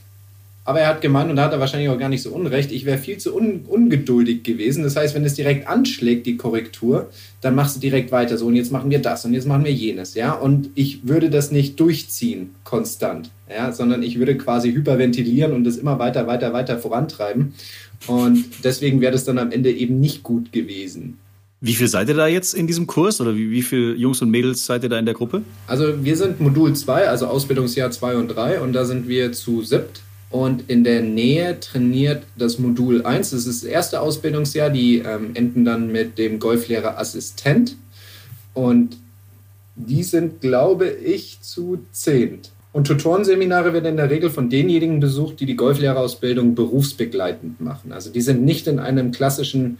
[0.65, 2.85] aber er hat gemeint, und da hat er wahrscheinlich auch gar nicht so unrecht, ich
[2.85, 4.83] wäre viel zu un ungeduldig gewesen.
[4.83, 7.09] Das heißt, wenn es direkt anschlägt, die Korrektur,
[7.41, 8.37] dann machst du direkt weiter.
[8.37, 10.13] So, und jetzt machen wir das und jetzt machen wir jenes.
[10.13, 13.31] Ja, und ich würde das nicht durchziehen, konstant.
[13.49, 17.55] Ja, sondern ich würde quasi hyperventilieren und das immer weiter, weiter, weiter vorantreiben.
[18.05, 21.17] Und deswegen wäre das dann am Ende eben nicht gut gewesen.
[21.59, 24.29] Wie viel seid ihr da jetzt in diesem Kurs oder wie, wie viele Jungs und
[24.29, 25.41] Mädels seid ihr da in der Gruppe?
[25.65, 29.63] Also wir sind Modul 2, also Ausbildungsjahr 2 und 3 und da sind wir zu
[29.63, 30.01] siebt.
[30.29, 35.31] Und in der Nähe trainiert das Modul 1, das ist das erste Ausbildungsjahr, die ähm,
[35.33, 37.75] enden dann mit dem Golflehrer Assistent.
[38.53, 38.97] Und
[39.75, 42.51] die sind, glaube ich, zu zehnt.
[42.73, 47.91] Und Tutorenseminare werden in der Regel von denjenigen besucht, die die Golflehrerausbildung berufsbegleitend machen.
[47.91, 49.77] Also die sind nicht in einem klassischen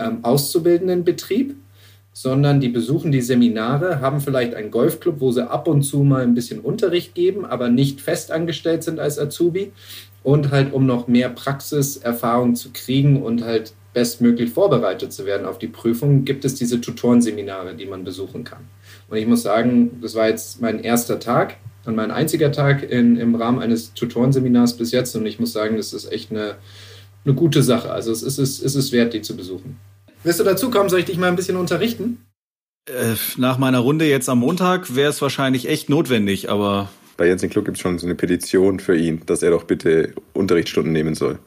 [0.00, 1.56] ähm, Betrieb,
[2.12, 6.22] sondern die besuchen die Seminare, haben vielleicht einen Golfclub, wo sie ab und zu mal
[6.22, 9.72] ein bisschen Unterricht geben, aber nicht festangestellt sind als Azubi
[10.22, 15.58] und halt um noch mehr Praxiserfahrung zu kriegen und halt bestmöglich vorbereitet zu werden auf
[15.58, 18.68] die Prüfung, gibt es diese Tutorenseminare, die man besuchen kann.
[19.08, 23.16] Und ich muss sagen, das war jetzt mein erster Tag und mein einziger Tag in,
[23.16, 26.56] im Rahmen eines Tutorenseminars bis jetzt und ich muss sagen, das ist echt eine,
[27.24, 27.90] eine gute Sache.
[27.90, 29.76] Also es ist, es ist es wert, die zu besuchen.
[30.22, 30.88] Willst du dazukommen?
[30.88, 32.26] Soll ich dich mal ein bisschen unterrichten?
[32.86, 37.42] Äh, nach meiner Runde jetzt am Montag wäre es wahrscheinlich echt notwendig, aber bei Jens
[37.42, 40.90] im Club gibt es schon so eine Petition für ihn, dass er doch bitte Unterrichtsstunden
[40.90, 41.38] nehmen soll.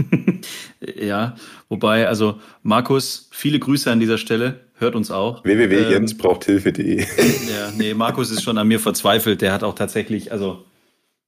[0.80, 1.36] ja,
[1.68, 5.44] wobei, also Markus, viele Grüße an dieser Stelle, hört uns auch.
[5.44, 7.00] www.jensbrauchthilfe.de
[7.50, 10.64] Ja, nee, Markus ist schon an mir verzweifelt, der hat auch tatsächlich, also,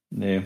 [0.09, 0.41] nee.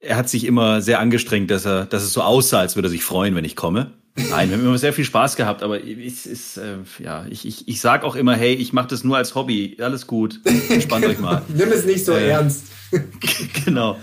[0.00, 2.90] Er hat sich immer sehr angestrengt, dass er, dass es so aussah, als würde er
[2.90, 3.97] sich freuen, wenn ich komme.
[4.30, 7.68] Nein, wir haben immer sehr viel Spaß gehabt, aber ich, ist, äh, ja, ich, ich,
[7.68, 9.76] ich sag auch immer, hey, ich mache das nur als Hobby.
[9.80, 10.40] Alles gut.
[10.68, 11.42] Entspannt euch mal.
[11.48, 12.66] Nimm es nicht so äh, ernst.
[13.64, 13.98] genau.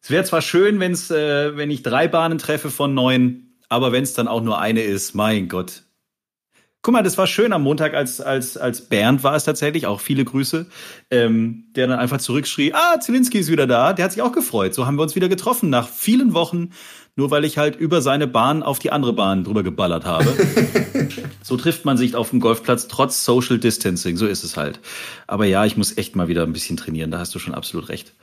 [0.00, 4.04] Es wäre zwar schön, wenn's, äh, wenn ich drei Bahnen treffe von neun, aber wenn
[4.04, 5.82] es dann auch nur eine ist, mein Gott.
[6.88, 10.00] Guck mal, das war schön am Montag, als, als, als Bernd war es tatsächlich, auch
[10.00, 10.64] viele Grüße,
[11.10, 14.72] ähm, der dann einfach zurückschrie, ah, Zielinski ist wieder da, der hat sich auch gefreut.
[14.72, 16.70] So haben wir uns wieder getroffen nach vielen Wochen
[17.18, 20.32] nur weil ich halt über seine Bahn auf die andere Bahn drüber geballert habe.
[21.42, 24.78] so trifft man sich auf dem Golfplatz trotz Social Distancing, so ist es halt.
[25.26, 27.88] Aber ja, ich muss echt mal wieder ein bisschen trainieren, da hast du schon absolut
[27.88, 28.14] recht.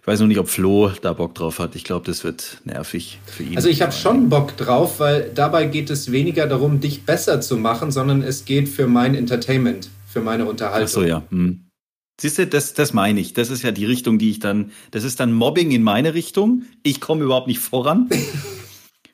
[0.00, 1.76] Ich weiß noch nicht, ob Flo da Bock drauf hat.
[1.76, 3.56] Ich glaube, das wird nervig für ihn.
[3.56, 7.58] Also ich habe schon Bock drauf, weil dabei geht es weniger darum, dich besser zu
[7.58, 10.86] machen, sondern es geht für mein Entertainment, für meine Unterhaltung.
[10.86, 11.22] Ach so, ja.
[11.30, 11.66] Hm.
[12.18, 13.34] Siehst du, das, das meine ich.
[13.34, 16.62] Das ist ja die Richtung, die ich dann, das ist dann Mobbing in meine Richtung.
[16.82, 18.08] Ich komme überhaupt nicht voran.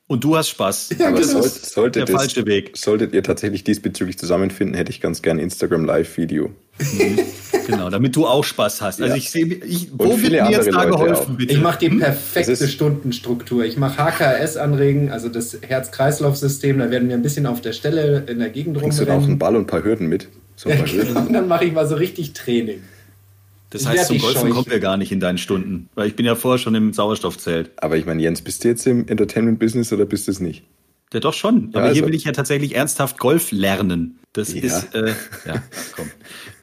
[0.08, 0.90] Und du hast Spaß.
[0.98, 2.76] Ja, aber sollte, sollte der das, falsche Weg.
[2.76, 6.50] Solltet ihr tatsächlich diesbezüglich zusammenfinden, hätte ich ganz gern Instagram Live-Video.
[6.78, 7.18] Mhm.
[7.66, 9.00] genau, damit du auch Spaß hast.
[9.00, 9.18] Also ja.
[9.18, 11.54] ich sehe, ich, wo wird mir jetzt da geholfen, bitte?
[11.54, 11.98] Ich mache die hm?
[11.98, 13.64] perfekte Stundenstruktur.
[13.64, 16.78] Ich mache HKS anregen, also das Herz-Kreislauf-System.
[16.78, 18.96] Da werden wir ein bisschen auf der Stelle in der Gegend rumrennen.
[18.96, 20.28] Bringst du auch einen Ball und ein paar Hürden mit?
[20.54, 21.16] So ein paar Hürden.
[21.16, 22.80] und dann mache ich mal so richtig Training.
[23.76, 26.34] Das heißt, zum Golfen kommt er gar nicht in deinen Stunden, weil ich bin ja
[26.34, 27.70] vorher schon im Sauerstoffzelt.
[27.76, 30.64] Aber ich meine, Jens, bist du jetzt im Entertainment-Business oder bist du es nicht?
[31.12, 31.68] Ja, doch schon.
[31.72, 31.94] Aber ja, also.
[31.94, 34.18] hier will ich ja tatsächlich ernsthaft Golf lernen.
[34.32, 34.62] Das ja.
[34.62, 35.14] ist, äh,
[35.46, 35.62] ja,
[35.94, 36.10] komm.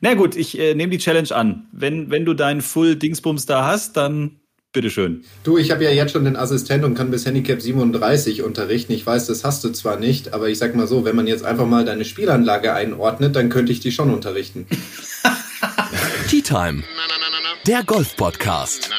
[0.02, 1.68] Na gut, ich äh, nehme die Challenge an.
[1.72, 4.40] Wenn, wenn du deinen Full-Dingsbums da hast, dann
[4.74, 5.24] bitteschön.
[5.44, 8.92] Du, ich habe ja jetzt schon den Assistent und kann bis Handicap 37 unterrichten.
[8.92, 11.46] Ich weiß, das hast du zwar nicht, aber ich sag mal so, wenn man jetzt
[11.46, 14.66] einfach mal deine Spielanlage einordnet, dann könnte ich die schon unterrichten.
[16.44, 16.84] Tea Time.
[17.68, 18.92] Der Golf-Podcast.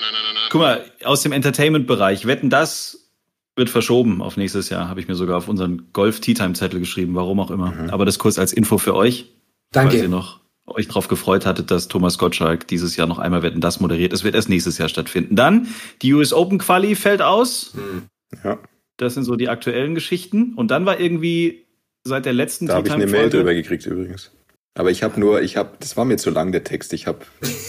[0.50, 3.10] Guck mal, aus dem Entertainment-Bereich, wetten das
[3.56, 7.50] wird verschoben auf nächstes Jahr, habe ich mir sogar auf unseren Golf-Tea-Time-Zettel geschrieben, warum auch
[7.50, 7.72] immer.
[7.72, 7.90] Mhm.
[7.90, 9.32] Aber das kurz als Info für euch.
[9.72, 9.92] Danke.
[9.92, 13.60] Falls ihr noch euch darauf gefreut hattet, dass Thomas Gottschalk dieses Jahr noch einmal Wetten
[13.60, 14.12] das moderiert.
[14.12, 15.36] Es wird erst nächstes Jahr stattfinden.
[15.36, 15.68] Dann,
[16.00, 17.74] die US Open Quali fällt aus.
[17.74, 18.04] Mhm.
[18.42, 18.58] Ja.
[18.96, 20.54] Das sind so die aktuellen Geschichten.
[20.54, 21.66] Und dann war irgendwie
[22.04, 24.30] seit der letzten Da habe ich eine Mail drüber gekriegt übrigens.
[24.76, 26.92] Aber ich habe nur, ich habe, das war mir zu lang der Text.
[26.92, 27.20] Ich habe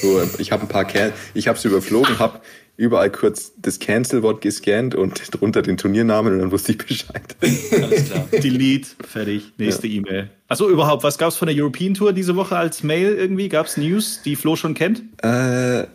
[0.01, 2.41] nur, ich habe ein paar, Can ich habe es überflogen, habe
[2.77, 7.35] überall kurz das Cancel-Wort gescannt und drunter den Turniernamen und dann wusste ich Bescheid.
[7.41, 8.27] Alles klar.
[8.41, 9.99] Delete, fertig, nächste ja.
[9.99, 10.29] E-Mail.
[10.47, 13.49] Achso, überhaupt, was gab's von der European Tour diese Woche als Mail irgendwie?
[13.49, 15.03] Gab's News, die Flo schon kennt?
[15.21, 15.85] Äh,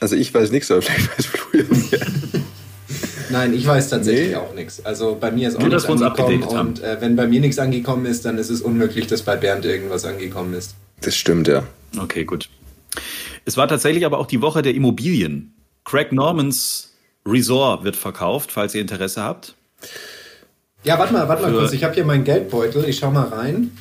[0.00, 2.37] also ich weiß nichts, aber vielleicht weiß Flo ja mehr.
[3.30, 4.36] Nein, ich weiß tatsächlich nee.
[4.36, 4.84] auch nichts.
[4.84, 8.06] Also bei mir ist auch Nur, nichts angekommen und äh, wenn bei mir nichts angekommen
[8.06, 10.74] ist, dann ist es unmöglich, dass bei Bernd irgendwas angekommen ist.
[11.00, 11.62] Das stimmt, ja.
[11.98, 12.48] Okay, gut.
[13.44, 15.54] Es war tatsächlich aber auch die Woche der Immobilien.
[15.84, 16.94] Craig Normans
[17.26, 19.54] Resort wird verkauft, falls ihr Interesse habt.
[20.84, 21.72] Ja, warte mal, warte mal kurz.
[21.72, 22.84] Ich habe hier meinen Geldbeutel.
[22.88, 23.76] Ich schau mal rein.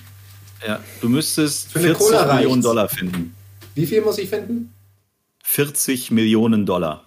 [0.66, 3.36] Ja, du müsstest 40 Millionen Dollar finden.
[3.76, 4.74] Wie viel muss ich finden?
[5.44, 7.06] 40 Millionen Dollar.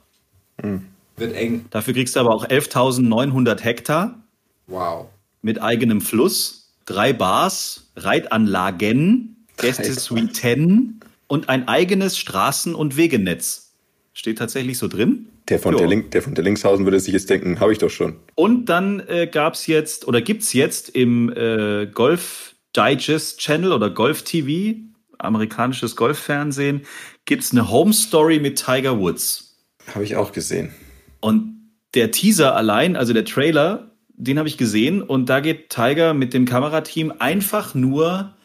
[0.62, 0.86] Hm.
[1.20, 1.66] Wird eng.
[1.70, 4.18] Dafür kriegst du aber auch 11.900 Hektar.
[4.66, 5.08] Wow.
[5.42, 13.74] Mit eigenem Fluss, drei Bars, Reitanlagen, Gäste-Suiten und ein eigenes Straßen- und Wegenetz.
[14.14, 15.26] Steht tatsächlich so drin.
[15.48, 17.90] Der von, der, Link, der von der Linkshausen würde sich jetzt denken, habe ich doch
[17.90, 18.16] schon.
[18.34, 23.72] Und dann äh, gab es jetzt oder gibt es jetzt im äh, Golf Digest Channel
[23.72, 24.78] oder Golf TV,
[25.18, 26.82] amerikanisches Golffernsehen,
[27.24, 29.56] gibt es eine Home Story mit Tiger Woods.
[29.94, 30.72] Habe ich auch gesehen.
[31.20, 36.14] Und der Teaser allein, also der Trailer, den habe ich gesehen und da geht Tiger
[36.14, 38.36] mit dem Kamerateam einfach nur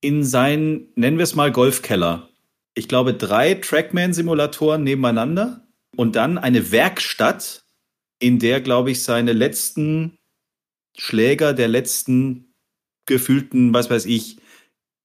[0.00, 2.28] in seinen, nennen wir es mal, Golfkeller.
[2.74, 7.64] Ich glaube, drei Trackman-Simulatoren nebeneinander und dann eine Werkstatt,
[8.18, 10.18] in der, glaube ich, seine letzten
[10.96, 12.54] Schläger der letzten
[13.04, 14.38] gefühlten, was weiß ich,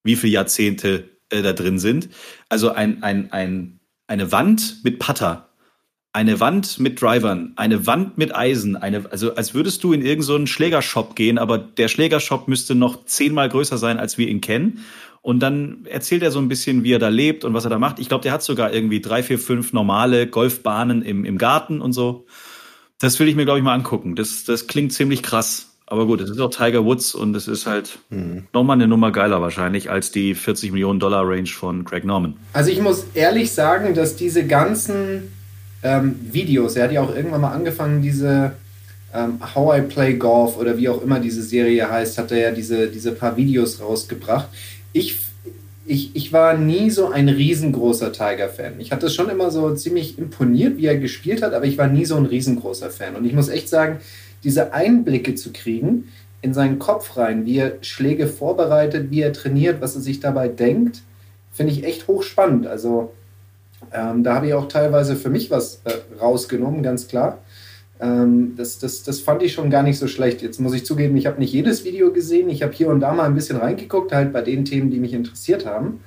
[0.03, 2.09] wie viele Jahrzehnte äh, da drin sind.
[2.49, 5.50] Also ein, ein, ein, eine Wand mit Putter
[6.13, 10.45] eine Wand mit Drivern, eine Wand mit Eisen, eine, also als würdest du in irgendeinen
[10.45, 14.83] so Schlägershop gehen, aber der Schlägershop müsste noch zehnmal größer sein, als wir ihn kennen.
[15.21, 17.77] Und dann erzählt er so ein bisschen, wie er da lebt und was er da
[17.77, 17.99] macht.
[17.99, 21.93] Ich glaube, der hat sogar irgendwie drei, vier, fünf normale Golfbahnen im, im Garten und
[21.93, 22.25] so.
[22.99, 24.15] Das will ich mir, glaube ich, mal angucken.
[24.15, 25.67] Das, das klingt ziemlich krass.
[25.85, 28.47] Aber gut, es ist auch Tiger Woods und es ist halt mhm.
[28.53, 32.37] nochmal eine Nummer geiler wahrscheinlich als die 40 Millionen Dollar Range von Craig Norman.
[32.53, 35.31] Also ich muss ehrlich sagen, dass diese ganzen
[35.83, 38.53] ähm, Videos, er hat ja auch irgendwann mal angefangen, diese
[39.13, 42.51] ähm, How I Play Golf oder wie auch immer diese Serie heißt, hat er ja
[42.51, 44.47] diese, diese paar Videos rausgebracht.
[44.93, 45.19] Ich
[45.85, 48.79] ich, ich war nie so ein riesengroßer Tiger-Fan.
[48.79, 52.05] Ich hatte schon immer so ziemlich imponiert, wie er gespielt hat, aber ich war nie
[52.05, 53.15] so ein riesengroßer Fan.
[53.15, 53.99] Und ich muss echt sagen,
[54.43, 56.09] diese Einblicke zu kriegen
[56.41, 60.47] in seinen Kopf rein, wie er Schläge vorbereitet, wie er trainiert, was er sich dabei
[60.47, 61.01] denkt,
[61.51, 62.67] finde ich echt hochspannend.
[62.67, 63.11] Also
[63.93, 67.39] ähm, da habe ich auch teilweise für mich was äh, rausgenommen, ganz klar.
[67.99, 70.41] Ähm, das, das, das fand ich schon gar nicht so schlecht.
[70.41, 72.49] Jetzt muss ich zugeben, ich habe nicht jedes Video gesehen.
[72.49, 75.13] Ich habe hier und da mal ein bisschen reingeguckt, halt bei den Themen, die mich
[75.13, 76.01] interessiert haben.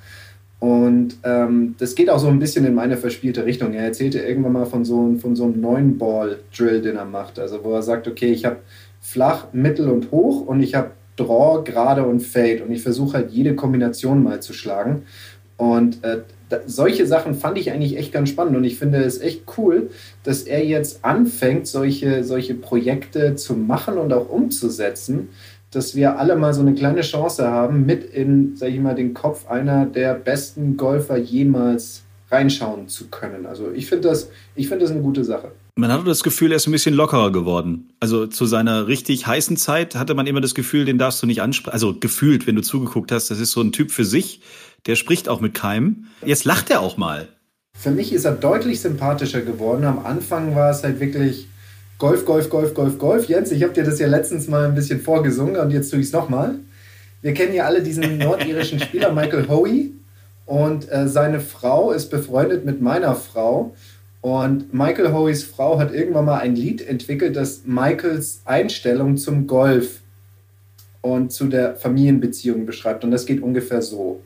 [0.59, 3.73] Und ähm, das geht auch so ein bisschen in meine verspielte Richtung.
[3.73, 7.39] Er erzählte irgendwann mal von so, von so einem neuen Ball-Drill, den er macht.
[7.39, 8.57] Also wo er sagt, okay, ich habe
[8.99, 12.63] flach, mittel und hoch und ich habe Draw, gerade und Fade.
[12.63, 15.03] Und ich versuche halt jede Kombination mal zu schlagen.
[15.57, 19.19] Und äh, da, solche Sachen fand ich eigentlich echt ganz spannend und ich finde es
[19.19, 19.89] echt cool,
[20.23, 25.29] dass er jetzt anfängt, solche, solche Projekte zu machen und auch umzusetzen,
[25.71, 29.13] dass wir alle mal so eine kleine Chance haben, mit in, sag ich mal, den
[29.13, 33.45] Kopf einer der besten Golfer jemals reinschauen zu können.
[33.45, 35.51] Also ich finde das, ich finde das eine gute Sache.
[35.77, 37.89] Man hatte das Gefühl, er ist ein bisschen lockerer geworden.
[37.99, 41.41] Also zu seiner richtig heißen Zeit hatte man immer das Gefühl, den darfst du nicht
[41.41, 41.73] ansprechen.
[41.73, 44.41] Also gefühlt, wenn du zugeguckt hast, das ist so ein Typ für sich
[44.85, 46.05] der spricht auch mit keinem.
[46.23, 47.27] Jetzt lacht er auch mal.
[47.77, 49.83] Für mich ist er deutlich sympathischer geworden.
[49.83, 51.47] Am Anfang war es halt wirklich
[51.97, 53.27] Golf, Golf, Golf, Golf, Golf.
[53.27, 56.07] Jens, ich habe dir das ja letztens mal ein bisschen vorgesungen und jetzt tue ich
[56.07, 56.55] es nochmal.
[57.21, 59.91] Wir kennen ja alle diesen nordirischen Spieler Michael Hoey
[60.45, 63.73] und äh, seine Frau ist befreundet mit meiner Frau.
[64.21, 70.01] Und Michael Hoeys Frau hat irgendwann mal ein Lied entwickelt, das Michaels Einstellung zum Golf
[71.01, 73.03] und zu der Familienbeziehung beschreibt.
[73.03, 74.21] Und das geht ungefähr so.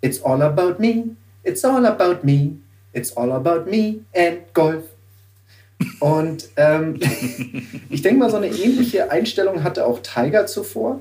[0.00, 2.56] It's all about me, it's all about me,
[2.92, 4.84] it's all about me and Golf.
[6.00, 6.98] Und ähm,
[7.90, 11.00] ich denke mal, so eine ähnliche Einstellung hatte auch Tiger zuvor.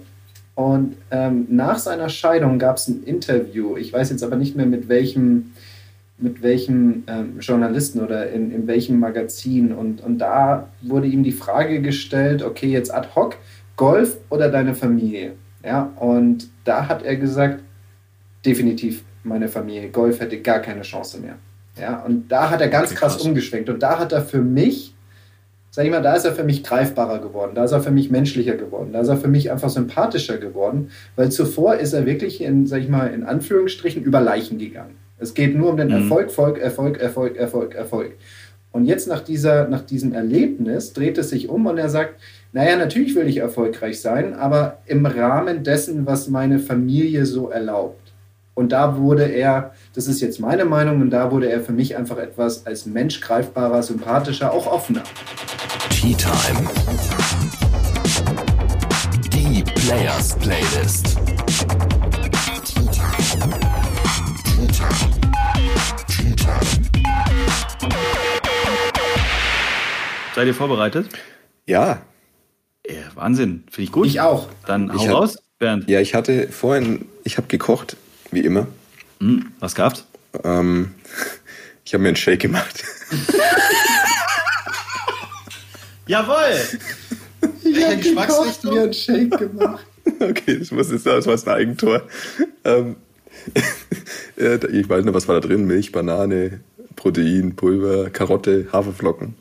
[0.58, 4.65] Und ähm, nach seiner Scheidung gab es ein Interview, ich weiß jetzt aber nicht mehr
[4.65, 5.52] mit welchem,
[6.17, 9.72] mit welchem ähm, Journalisten oder in, in welchem Magazin.
[9.72, 13.38] Und, und da wurde ihm die Frage gestellt, okay, jetzt ad hoc,
[13.76, 15.34] Golf oder deine Familie?
[15.63, 17.60] Ja, und da hat er gesagt,
[18.43, 19.89] definitiv meine Familie.
[19.89, 21.36] Golf hätte gar keine Chance mehr.
[21.80, 23.70] Ja, und da hat er ganz okay, krass, krass umgeschwenkt.
[23.70, 24.96] Und da hat er für mich,
[25.78, 28.10] sag ich mal, da ist er für mich greifbarer geworden, da ist er für mich
[28.10, 32.42] menschlicher geworden, da ist er für mich einfach sympathischer geworden, weil zuvor ist er wirklich
[32.42, 34.96] in, sag ich mal, in Anführungsstrichen über Leichen gegangen.
[35.20, 35.94] Es geht nur um den mhm.
[35.94, 38.12] Erfolg, Erfolg, Erfolg, Erfolg, Erfolg, Erfolg.
[38.72, 42.16] Und jetzt nach, dieser, nach diesem Erlebnis dreht es sich um und er sagt,
[42.54, 48.07] naja, natürlich will ich erfolgreich sein, aber im Rahmen dessen, was meine Familie so erlaubt.
[48.58, 51.96] Und da wurde er, das ist jetzt meine Meinung, und da wurde er für mich
[51.96, 55.04] einfach etwas als Mensch greifbarer, sympathischer, auch offener.
[55.91, 56.67] Tea Time.
[59.32, 61.17] Die Players Playlist.
[70.34, 71.10] Seid ihr vorbereitet?
[71.67, 72.02] Ja.
[72.88, 74.08] ja Wahnsinn, finde ich gut.
[74.08, 74.48] Ich auch.
[74.65, 75.88] Dann hau ich raus, Bernd.
[75.88, 77.98] Ja, ich hatte vorhin, ich habe gekocht
[78.32, 78.68] wie immer.
[79.20, 80.06] Hm, was gab's?
[80.44, 80.94] Ähm,
[81.86, 82.84] ich habe mir einen Shake gemacht.
[86.08, 86.62] Jawoll!
[87.63, 89.86] Ich habe gekocht, mir einen Shake gemacht.
[90.20, 92.04] okay, das muss jetzt das war ein Eigentor.
[92.63, 92.96] Ähm,
[94.36, 95.66] ich weiß noch, was war da drin?
[95.66, 96.62] Milch, Banane,
[96.96, 99.36] Protein, Pulver, Karotte, Haferflocken.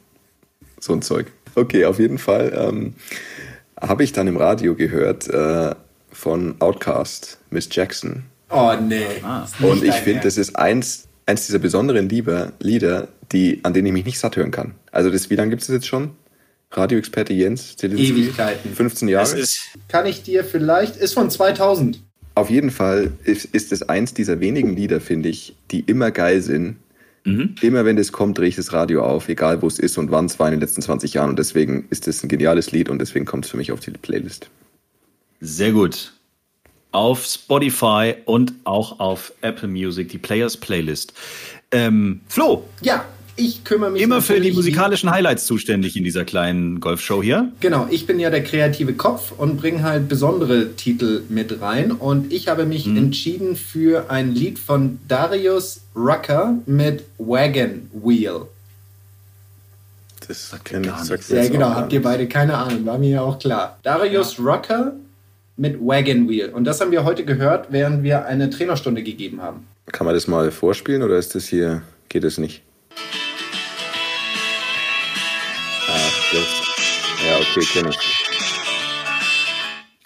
[0.81, 1.27] So ein Zeug.
[1.55, 2.94] Okay, auf jeden Fall ähm,
[3.81, 5.75] habe ich dann im Radio gehört äh,
[6.12, 8.25] von Outcast, Miss Jackson.
[8.50, 9.04] Oh nee.
[9.22, 9.46] Ah.
[9.61, 13.92] Und ich finde, das ist eins, eins dieser besonderen Lieder, Lieder, die, an denen ich
[13.92, 14.74] mich nicht satt hören kann.
[14.92, 16.11] Also das, wie lange gibt es jetzt schon?
[16.70, 18.12] Radioexperte Jens Zelinski.
[18.12, 18.74] Ewigkeiten.
[18.74, 19.38] 15 Jahre.
[19.38, 22.00] Ist, kann ich dir vielleicht, ist von 2000.
[22.35, 26.42] Auf jeden Fall ist, ist es eins dieser wenigen Lieder, finde ich, die immer geil
[26.42, 26.76] sind.
[27.24, 27.56] Mhm.
[27.61, 30.26] Immer wenn das kommt, drehe ich das Radio auf, egal wo es ist und wann
[30.26, 31.30] es war in den letzten 20 Jahren.
[31.30, 33.90] Und deswegen ist es ein geniales Lied und deswegen kommt es für mich auf die
[33.90, 34.48] Playlist.
[35.40, 36.12] Sehr gut
[36.96, 41.12] auf Spotify und auch auf Apple Music, die Players Playlist.
[41.70, 42.64] Ähm, Flo.
[42.80, 43.04] Ja,
[43.37, 44.00] ich kümmere mich.
[44.00, 47.52] Immer für die musikalischen Highlights zuständig in dieser kleinen Golfshow hier.
[47.61, 51.92] Genau, ich bin ja der kreative Kopf und bringe halt besondere Titel mit rein.
[51.92, 52.96] Und ich habe mich hm.
[52.96, 58.46] entschieden für ein Lied von Darius Rucker mit Wagon Wheel.
[60.26, 62.96] Das Sagt kenn mir ich, gar sagt Ja, genau, habt ihr beide keine Ahnung, war
[62.96, 63.78] mir ja auch klar.
[63.82, 64.94] Darius Rucker
[65.57, 66.51] mit Wagon Wheel.
[66.51, 69.66] Und das haben wir heute gehört, während wir eine Trainerstunde gegeben haben.
[69.92, 72.62] Kann man das mal vorspielen oder ist das hier, geht es nicht?
[75.88, 77.27] Ah, das.
[77.27, 77.99] Ja, okay, kenne ich.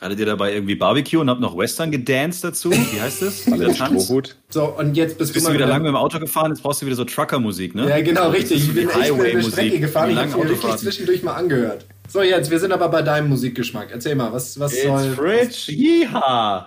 [0.00, 2.70] Hattet ihr dabei irgendwie Barbecue und habt noch Western gedanced dazu?
[2.70, 3.52] Wie heißt das?
[3.52, 3.74] Alle?
[3.74, 4.36] Strohhut.
[4.48, 6.52] So, und jetzt bist, Bist du wieder lange mit dem Auto gefahren?
[6.52, 7.86] Jetzt brauchst du wieder so Trucker-Musik, ne?
[7.86, 8.64] Ja, genau, richtig.
[8.66, 10.08] Ich bin echt eine Strecke gefahren.
[10.08, 10.78] die Ich habe mir richtig Autofahrten.
[10.78, 11.84] zwischendurch mal angehört.
[12.10, 13.92] So, jetzt, wir sind aber bei deinem Musikgeschmack.
[13.92, 15.12] Erzähl mal, was, was It's soll.
[15.12, 16.66] Fridge, yeehaw!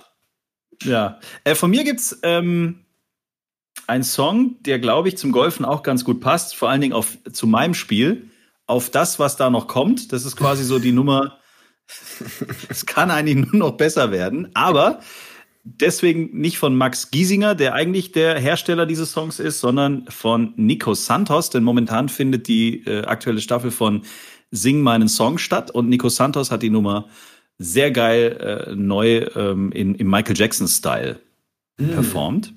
[0.84, 2.86] Ja, äh, von mir gibt's ähm,
[3.86, 7.18] einen Song, der, glaube ich, zum Golfen auch ganz gut passt, vor allen Dingen auf,
[7.30, 8.30] zu meinem Spiel,
[8.68, 10.14] auf das, was da noch kommt.
[10.14, 11.40] Das ist quasi so die Nummer,
[12.70, 15.02] es kann eigentlich nur noch besser werden, aber
[15.66, 20.94] deswegen nicht von Max Giesinger, der eigentlich der Hersteller dieses Songs ist, sondern von Nico
[20.94, 24.04] Santos, denn momentan findet die äh, aktuelle Staffel von
[24.56, 27.10] Sing meinen Song statt und Nico Santos hat die Nummer
[27.58, 31.20] sehr geil äh, neu ähm, in, im Michael Jackson-Style
[31.78, 32.54] performt.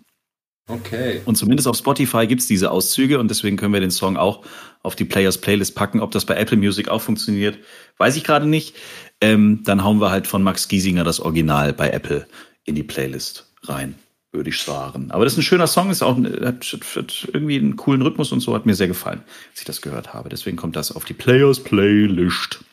[0.68, 1.22] Okay.
[1.24, 4.44] Und zumindest auf Spotify gibt's diese Auszüge und deswegen können wir den Song auch
[4.82, 6.00] auf die Players Playlist packen.
[6.00, 7.58] Ob das bei Apple Music auch funktioniert,
[7.98, 8.74] weiß ich gerade nicht.
[9.20, 12.26] Ähm, dann hauen wir halt von Max Giesinger das Original bei Apple
[12.64, 13.94] in die Playlist rein,
[14.32, 15.10] würde ich sagen.
[15.10, 18.40] Aber das ist ein schöner Song, ist auch hat, hat irgendwie einen coolen Rhythmus und
[18.40, 20.28] so, hat mir sehr gefallen, als ich das gehört habe.
[20.28, 22.64] Deswegen kommt das auf die Players Playlist.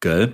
[0.00, 0.32] Gell?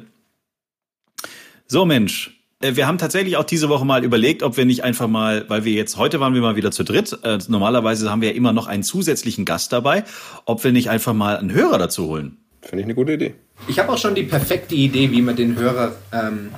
[1.67, 2.39] So, Mensch.
[2.61, 5.65] Äh, Wir haben tatsächlich auch diese Woche mal überlegt, ob wir nicht einfach mal, weil
[5.65, 8.53] wir jetzt, heute waren wir mal wieder zu dritt, äh, normalerweise haben wir ja immer
[8.53, 10.05] noch einen zusätzlichen Gast dabei,
[10.45, 12.39] ob wir nicht einfach mal einen Hörer dazu holen.
[12.61, 13.35] Finde ich eine gute Idee.
[13.69, 16.51] Ich habe auch schon die perfekte Idee, wie wir den Hörer, ähm,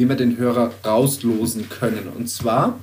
[0.00, 2.08] wie wir den Hörer rauslosen können.
[2.16, 2.80] Und zwar,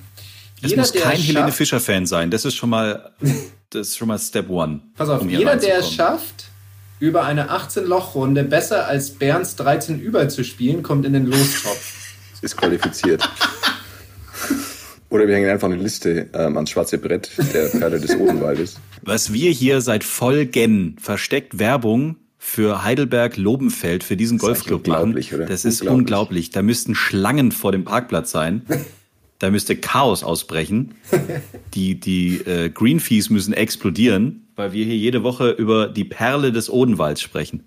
[0.62, 2.30] Es jeder, muss der kein es Helene schafft, Fischer-Fan sein.
[2.30, 3.12] Das ist schon mal,
[3.72, 4.82] das ist schon mal Step One.
[4.96, 6.46] pass auf, um jeder, der es schafft,
[7.00, 11.94] über eine 18-Loch-Runde besser als Bernds 13 über zu spielen, kommt in den Lostopf.
[12.44, 13.28] Ist qualifiziert.
[15.10, 18.78] Oder wir hängen einfach eine Liste ähm, ans schwarze Brett der Perle des Odenwaldes.
[19.02, 25.02] Was wir hier seit Folgen versteckt Werbung für Heidelberg Lobenfeld für diesen eigentlich Golfclub machen.
[25.04, 25.46] unglaublich, oder?
[25.46, 25.98] Das ist Unglaublich.
[26.00, 26.50] unglaublich.
[26.52, 28.64] Da müssten Schlangen vor dem Parkplatz sein.
[29.40, 30.96] Da müsste Chaos ausbrechen.
[31.76, 36.52] Die, die äh, Green Fees müssen explodieren, weil wir hier jede Woche über die Perle
[36.52, 37.64] des Odenwalds sprechen.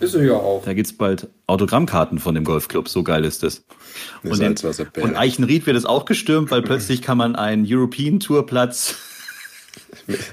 [0.00, 0.62] Ist er ja auch.
[0.66, 2.90] Da gibt's bald Autogrammkarten von dem Golfclub.
[2.90, 3.64] So geil ist das.
[4.22, 5.06] Und, Salzwasserperle.
[5.06, 8.94] und Eichenried wird es auch gestürmt, weil plötzlich kann man einen European Tourplatz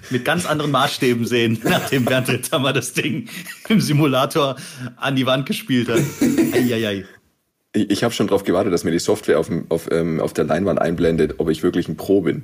[0.10, 3.30] mit ganz anderen Maßstäben sehen, nachdem Bernd Ritthammer das Ding
[3.69, 4.56] im Simulator
[4.97, 6.01] an die Wand gespielt hat.
[6.54, 7.06] Eieiei.
[7.73, 10.34] Ich, ich habe schon darauf gewartet, dass mir die Software auf, dem, auf, ähm, auf
[10.34, 12.43] der Leinwand einblendet, ob ich wirklich ein Pro bin.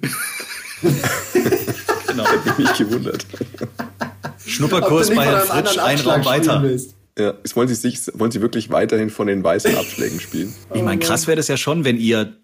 [2.08, 2.26] Genau.
[2.46, 3.26] Hab mich gewundert.
[4.46, 6.64] Schnupperkurs bei Herrn Fritsch, ein Raum weiter.
[6.64, 6.96] willst.
[7.18, 10.54] Ja, wollen Sie, sich, wollen Sie wirklich weiterhin von den weißen Abschlägen spielen?
[10.74, 12.38] Ich meine, krass wäre das ja schon, wenn ihr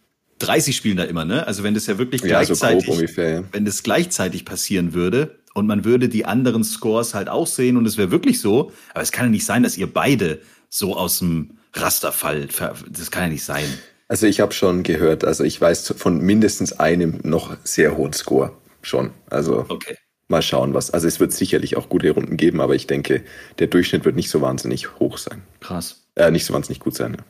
[0.48, 1.46] 30 spielen da immer, ne?
[1.48, 5.68] Also wenn das ja wirklich Ja, so gleichzeitig, ungefähr, wenn das gleichzeitig passieren würde und
[5.68, 9.12] man würde die anderen Scores halt auch sehen und es wäre wirklich so, aber es
[9.12, 12.62] kann ja nicht sein, dass ihr beide so aus dem Raster fallt.
[12.90, 13.66] Das kann ja nicht sein.
[14.08, 18.52] Also ich habe schon gehört, also ich weiß von mindestens einem noch sehr hohen Score
[18.82, 19.12] schon.
[19.30, 19.96] Also Okay.
[20.28, 20.92] mal schauen, was.
[20.92, 23.24] Also es wird sicherlich auch gute Runden geben, aber ich denke,
[23.60, 25.42] der Durchschnitt wird nicht so wahnsinnig hoch sein.
[25.62, 26.06] Krass.
[26.16, 27.14] Äh, nicht so wahnsinnig gut sein.
[27.18, 27.24] Ja.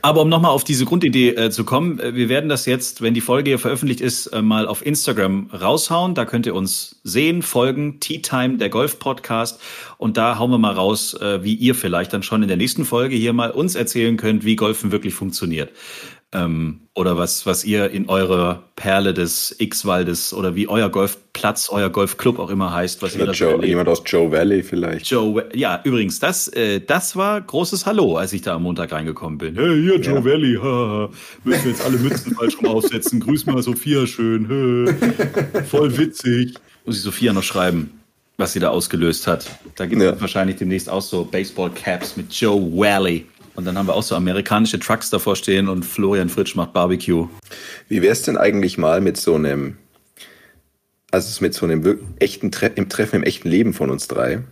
[0.00, 3.14] Aber um nochmal auf diese Grundidee äh, zu kommen, äh, wir werden das jetzt, wenn
[3.14, 6.14] die Folge hier veröffentlicht ist, äh, mal auf Instagram raushauen.
[6.14, 9.60] Da könnt ihr uns sehen, folgen, Tea Time, der Golf-Podcast.
[9.96, 12.84] Und da hauen wir mal raus, äh, wie ihr vielleicht dann schon in der nächsten
[12.84, 15.72] Folge hier mal uns erzählen könnt, wie Golfen wirklich funktioniert.
[16.30, 21.88] Ähm, oder was, was ihr in eurer Perle des X-Waldes oder wie euer Golfplatz, euer
[21.88, 25.06] Golfclub auch immer heißt, was ihr Oder da so Joe, jemand aus Joe Valley vielleicht.
[25.08, 29.38] Joe, ja, übrigens, das, äh, das war großes Hallo, als ich da am Montag reingekommen
[29.38, 29.54] bin.
[29.56, 30.24] Hey, hier, Joe Ja.
[30.26, 31.08] Valley, haha.
[31.44, 33.20] müssen wir jetzt alle Mützen falsch rum aufsetzen.
[33.20, 34.48] Grüß mal Sophia schön.
[34.48, 35.62] hä.
[35.62, 36.56] Voll witzig.
[36.84, 37.88] Muss ich Sophia noch schreiben,
[38.36, 39.46] was sie da ausgelöst hat.
[39.76, 40.20] Da gibt es Ja.
[40.20, 43.24] wahrscheinlich demnächst auch so Baseball-Caps mit Joe Valley.
[43.58, 47.26] Und dann haben wir auch so amerikanische Trucks davor stehen und Florian Fritsch macht Barbecue.
[47.88, 49.78] Wie wär's denn eigentlich mal mit so einem,
[51.10, 54.44] also mit so einem echten Tre im Treffen im echten Leben von uns drei?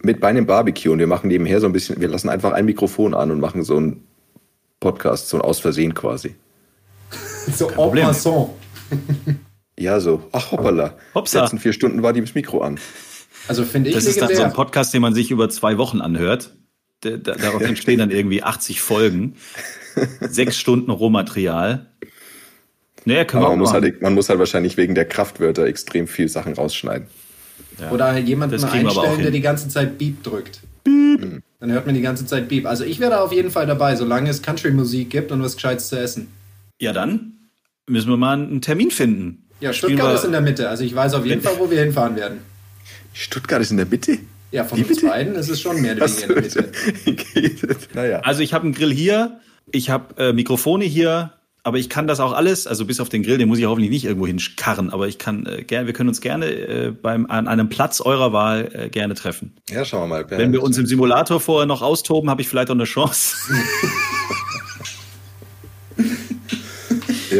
[0.00, 2.64] Mit bei einem Barbecue und wir machen nebenher so ein bisschen, wir lassen einfach ein
[2.64, 4.04] Mikrofon an und machen so einen
[4.80, 6.34] Podcast, so ein Aus Versehen quasi.
[7.54, 8.06] So en Problem.
[8.06, 8.52] passant.
[9.78, 10.94] Ja, so, ach hoppala.
[11.14, 11.40] Hopsa.
[11.40, 12.80] Die letzten vier Stunden war die das Mikro an.
[13.48, 16.00] Also finde ich Das ist dann so ein Podcast, den man sich über zwei Wochen
[16.00, 16.54] anhört.
[17.00, 19.34] Da- da- Darauf entstehen dann irgendwie 80 Folgen.
[20.20, 21.86] Sechs Stunden Rohmaterial.
[23.06, 26.28] Naja, wir man auch muss, halt, man muss halt wahrscheinlich wegen der Kraftwörter extrem viel
[26.28, 27.06] Sachen rausschneiden.
[27.80, 27.90] Ja.
[27.90, 30.60] Oder jemanden aber auch einstellen, der die ganze Zeit Beep drückt.
[30.84, 31.42] Beep.
[31.60, 32.66] Dann hört man die ganze Zeit Beep.
[32.66, 35.88] Also ich wäre da auf jeden Fall dabei, solange es Country-Musik gibt und was Gescheites
[35.88, 36.28] zu essen.
[36.80, 37.32] Ja, dann
[37.88, 39.46] müssen wir mal einen Termin finden.
[39.60, 40.68] Ja, Stuttgart ist in der Mitte.
[40.68, 42.38] Also ich weiß auf jeden Fall, wo wir hinfahren werden.
[43.12, 44.18] Stuttgart ist in der Mitte?
[44.52, 47.76] Ja, von Wie uns beiden ist es schon mehr oder weniger in der Mitte.
[47.94, 48.20] naja.
[48.20, 49.40] Also ich habe einen Grill hier,
[49.70, 51.32] ich habe äh, Mikrofone hier,
[51.62, 53.90] aber ich kann das auch alles, also bis auf den Grill, den muss ich hoffentlich
[53.90, 57.46] nicht irgendwo hinkarren, aber ich kann äh, gerne, wir können uns gerne äh, beim an
[57.48, 59.54] einem Platz eurer Wahl äh, gerne treffen.
[59.68, 60.30] Ja, schauen wir mal.
[60.30, 63.36] Wenn wir uns im Simulator vorher noch austoben, habe ich vielleicht auch eine Chance.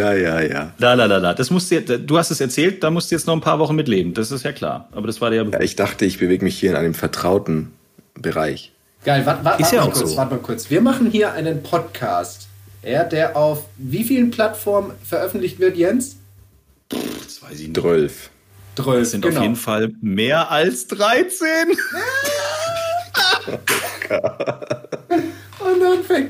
[0.01, 0.73] Ja, ja, ja.
[0.79, 1.35] La la la la.
[1.35, 3.77] Das musst du, du hast es erzählt, da musst du jetzt noch ein paar Wochen
[3.77, 4.15] mitleben.
[4.15, 4.89] Das ist ja klar.
[4.93, 5.61] Aber das war dir ja.
[5.61, 7.71] Ich dachte, ich bewege mich hier in einem vertrauten
[8.15, 8.73] Bereich.
[9.05, 10.17] Geil, warte wart, Ist wart ja mal auch kurz, so.
[10.17, 10.71] warte mal kurz.
[10.71, 12.49] Wir machen hier einen Podcast,
[12.83, 16.17] ja, der auf wie vielen Plattformen veröffentlicht wird, Jens?
[16.89, 17.77] Das weiß ich nicht.
[17.77, 18.31] Drölf.
[18.77, 21.47] Drölf, Das sind auf jeden Fall mehr als 13.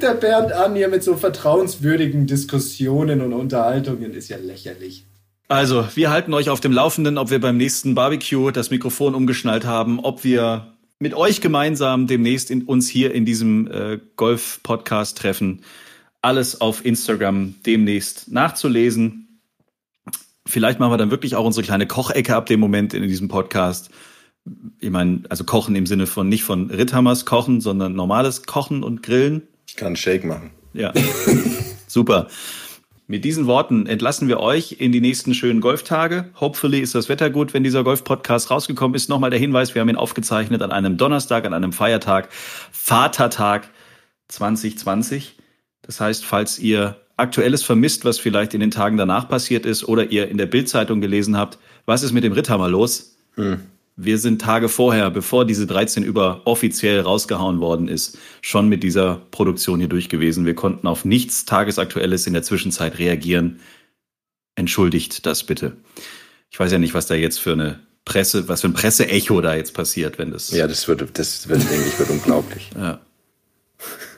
[0.00, 4.14] Fängt der Bernd an hier mit so vertrauenswürdigen Diskussionen und Unterhaltungen.
[4.14, 5.04] Ist ja lächerlich.
[5.48, 9.66] Also, wir halten euch auf dem Laufenden, ob wir beim nächsten Barbecue das Mikrofon umgeschnallt
[9.66, 15.64] haben, ob wir mit euch gemeinsam demnächst in, uns hier in diesem äh, Golf-Podcast treffen.
[16.22, 19.42] Alles auf Instagram demnächst nachzulesen.
[20.46, 23.90] Vielleicht machen wir dann wirklich auch unsere kleine Kochecke ab dem Moment in diesem Podcast.
[24.78, 29.02] Ich meine, also Kochen im Sinne von nicht von Ritthammers Kochen, sondern normales Kochen und
[29.02, 29.42] Grillen.
[29.70, 30.50] Ich kann einen Shake machen.
[30.72, 30.92] Ja,
[31.86, 32.26] super.
[33.06, 36.28] Mit diesen Worten entlassen wir euch in die nächsten schönen Golftage.
[36.40, 39.08] Hopefully ist das Wetter gut, wenn dieser Golf-Podcast rausgekommen ist.
[39.08, 42.30] Nochmal der Hinweis, wir haben ihn aufgezeichnet an einem Donnerstag, an einem Feiertag,
[42.72, 43.68] Vatertag
[44.26, 45.36] 2020.
[45.82, 50.10] Das heißt, falls ihr Aktuelles vermisst, was vielleicht in den Tagen danach passiert ist oder
[50.10, 53.16] ihr in der Bildzeitung gelesen habt, was ist mit dem Ritthammer los?
[54.02, 59.20] Wir sind Tage vorher, bevor diese 13 über offiziell rausgehauen worden ist, schon mit dieser
[59.30, 60.46] Produktion hier durch gewesen.
[60.46, 63.60] Wir konnten auf nichts Tagesaktuelles in der Zwischenzeit reagieren.
[64.54, 65.76] Entschuldigt das bitte.
[66.50, 69.54] Ich weiß ja nicht, was da jetzt für eine Presse, was für ein Presseecho da
[69.54, 72.70] jetzt passiert, wenn das Ja, das wird, das wird, denke ich, wird unglaublich.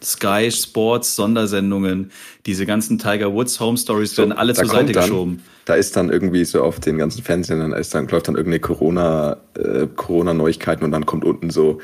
[0.05, 2.11] Sky Sports Sondersendungen,
[2.47, 5.43] diese ganzen Tiger Woods Home Stories werden alle zur Seite dann, geschoben.
[5.65, 8.61] Da ist dann irgendwie so auf den ganzen Fernsehern, da ist dann, läuft dann irgendeine
[8.61, 11.81] Corona, äh, Corona-Neuigkeiten und dann kommt unten so,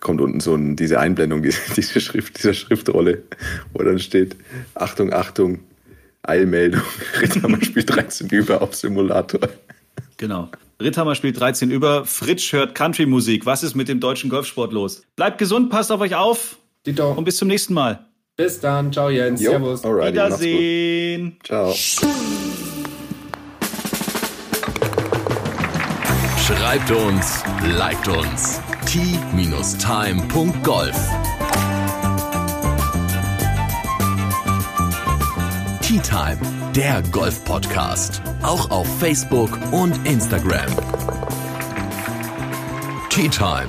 [0.00, 3.22] kommt unten so ein, diese Einblendung, diese, diese Schrift, dieser Schriftrolle,
[3.72, 4.36] wo dann steht,
[4.74, 5.60] Achtung, Achtung,
[6.22, 6.82] Eilmeldung,
[7.20, 9.48] Ritthammer spielt 13 über auf Simulator.
[10.16, 10.50] Genau.
[10.80, 12.04] Ritthammer spielt 13 über.
[12.04, 13.46] Fritsch hört Country-Musik.
[13.46, 15.02] Was ist mit dem deutschen Golfsport los?
[15.16, 18.06] Bleibt gesund, passt auf euch auf Dito, und bis zum nächsten Mal.
[18.36, 18.92] bis dann.
[18.92, 19.40] Ciao, Jens.
[19.42, 19.84] Jo, Servus.
[19.84, 20.12] alrighty.
[20.12, 21.38] Wiedersehen.
[21.44, 21.72] Ciao.
[26.46, 27.42] Schreibt uns,
[27.76, 28.60] liked uns.
[28.86, 29.66] t-time.golf
[35.82, 36.38] Tea Time,
[36.74, 38.22] der Golf-Podcast.
[38.42, 40.66] Auch auf Facebook und Instagram.
[43.10, 43.68] Tea Time.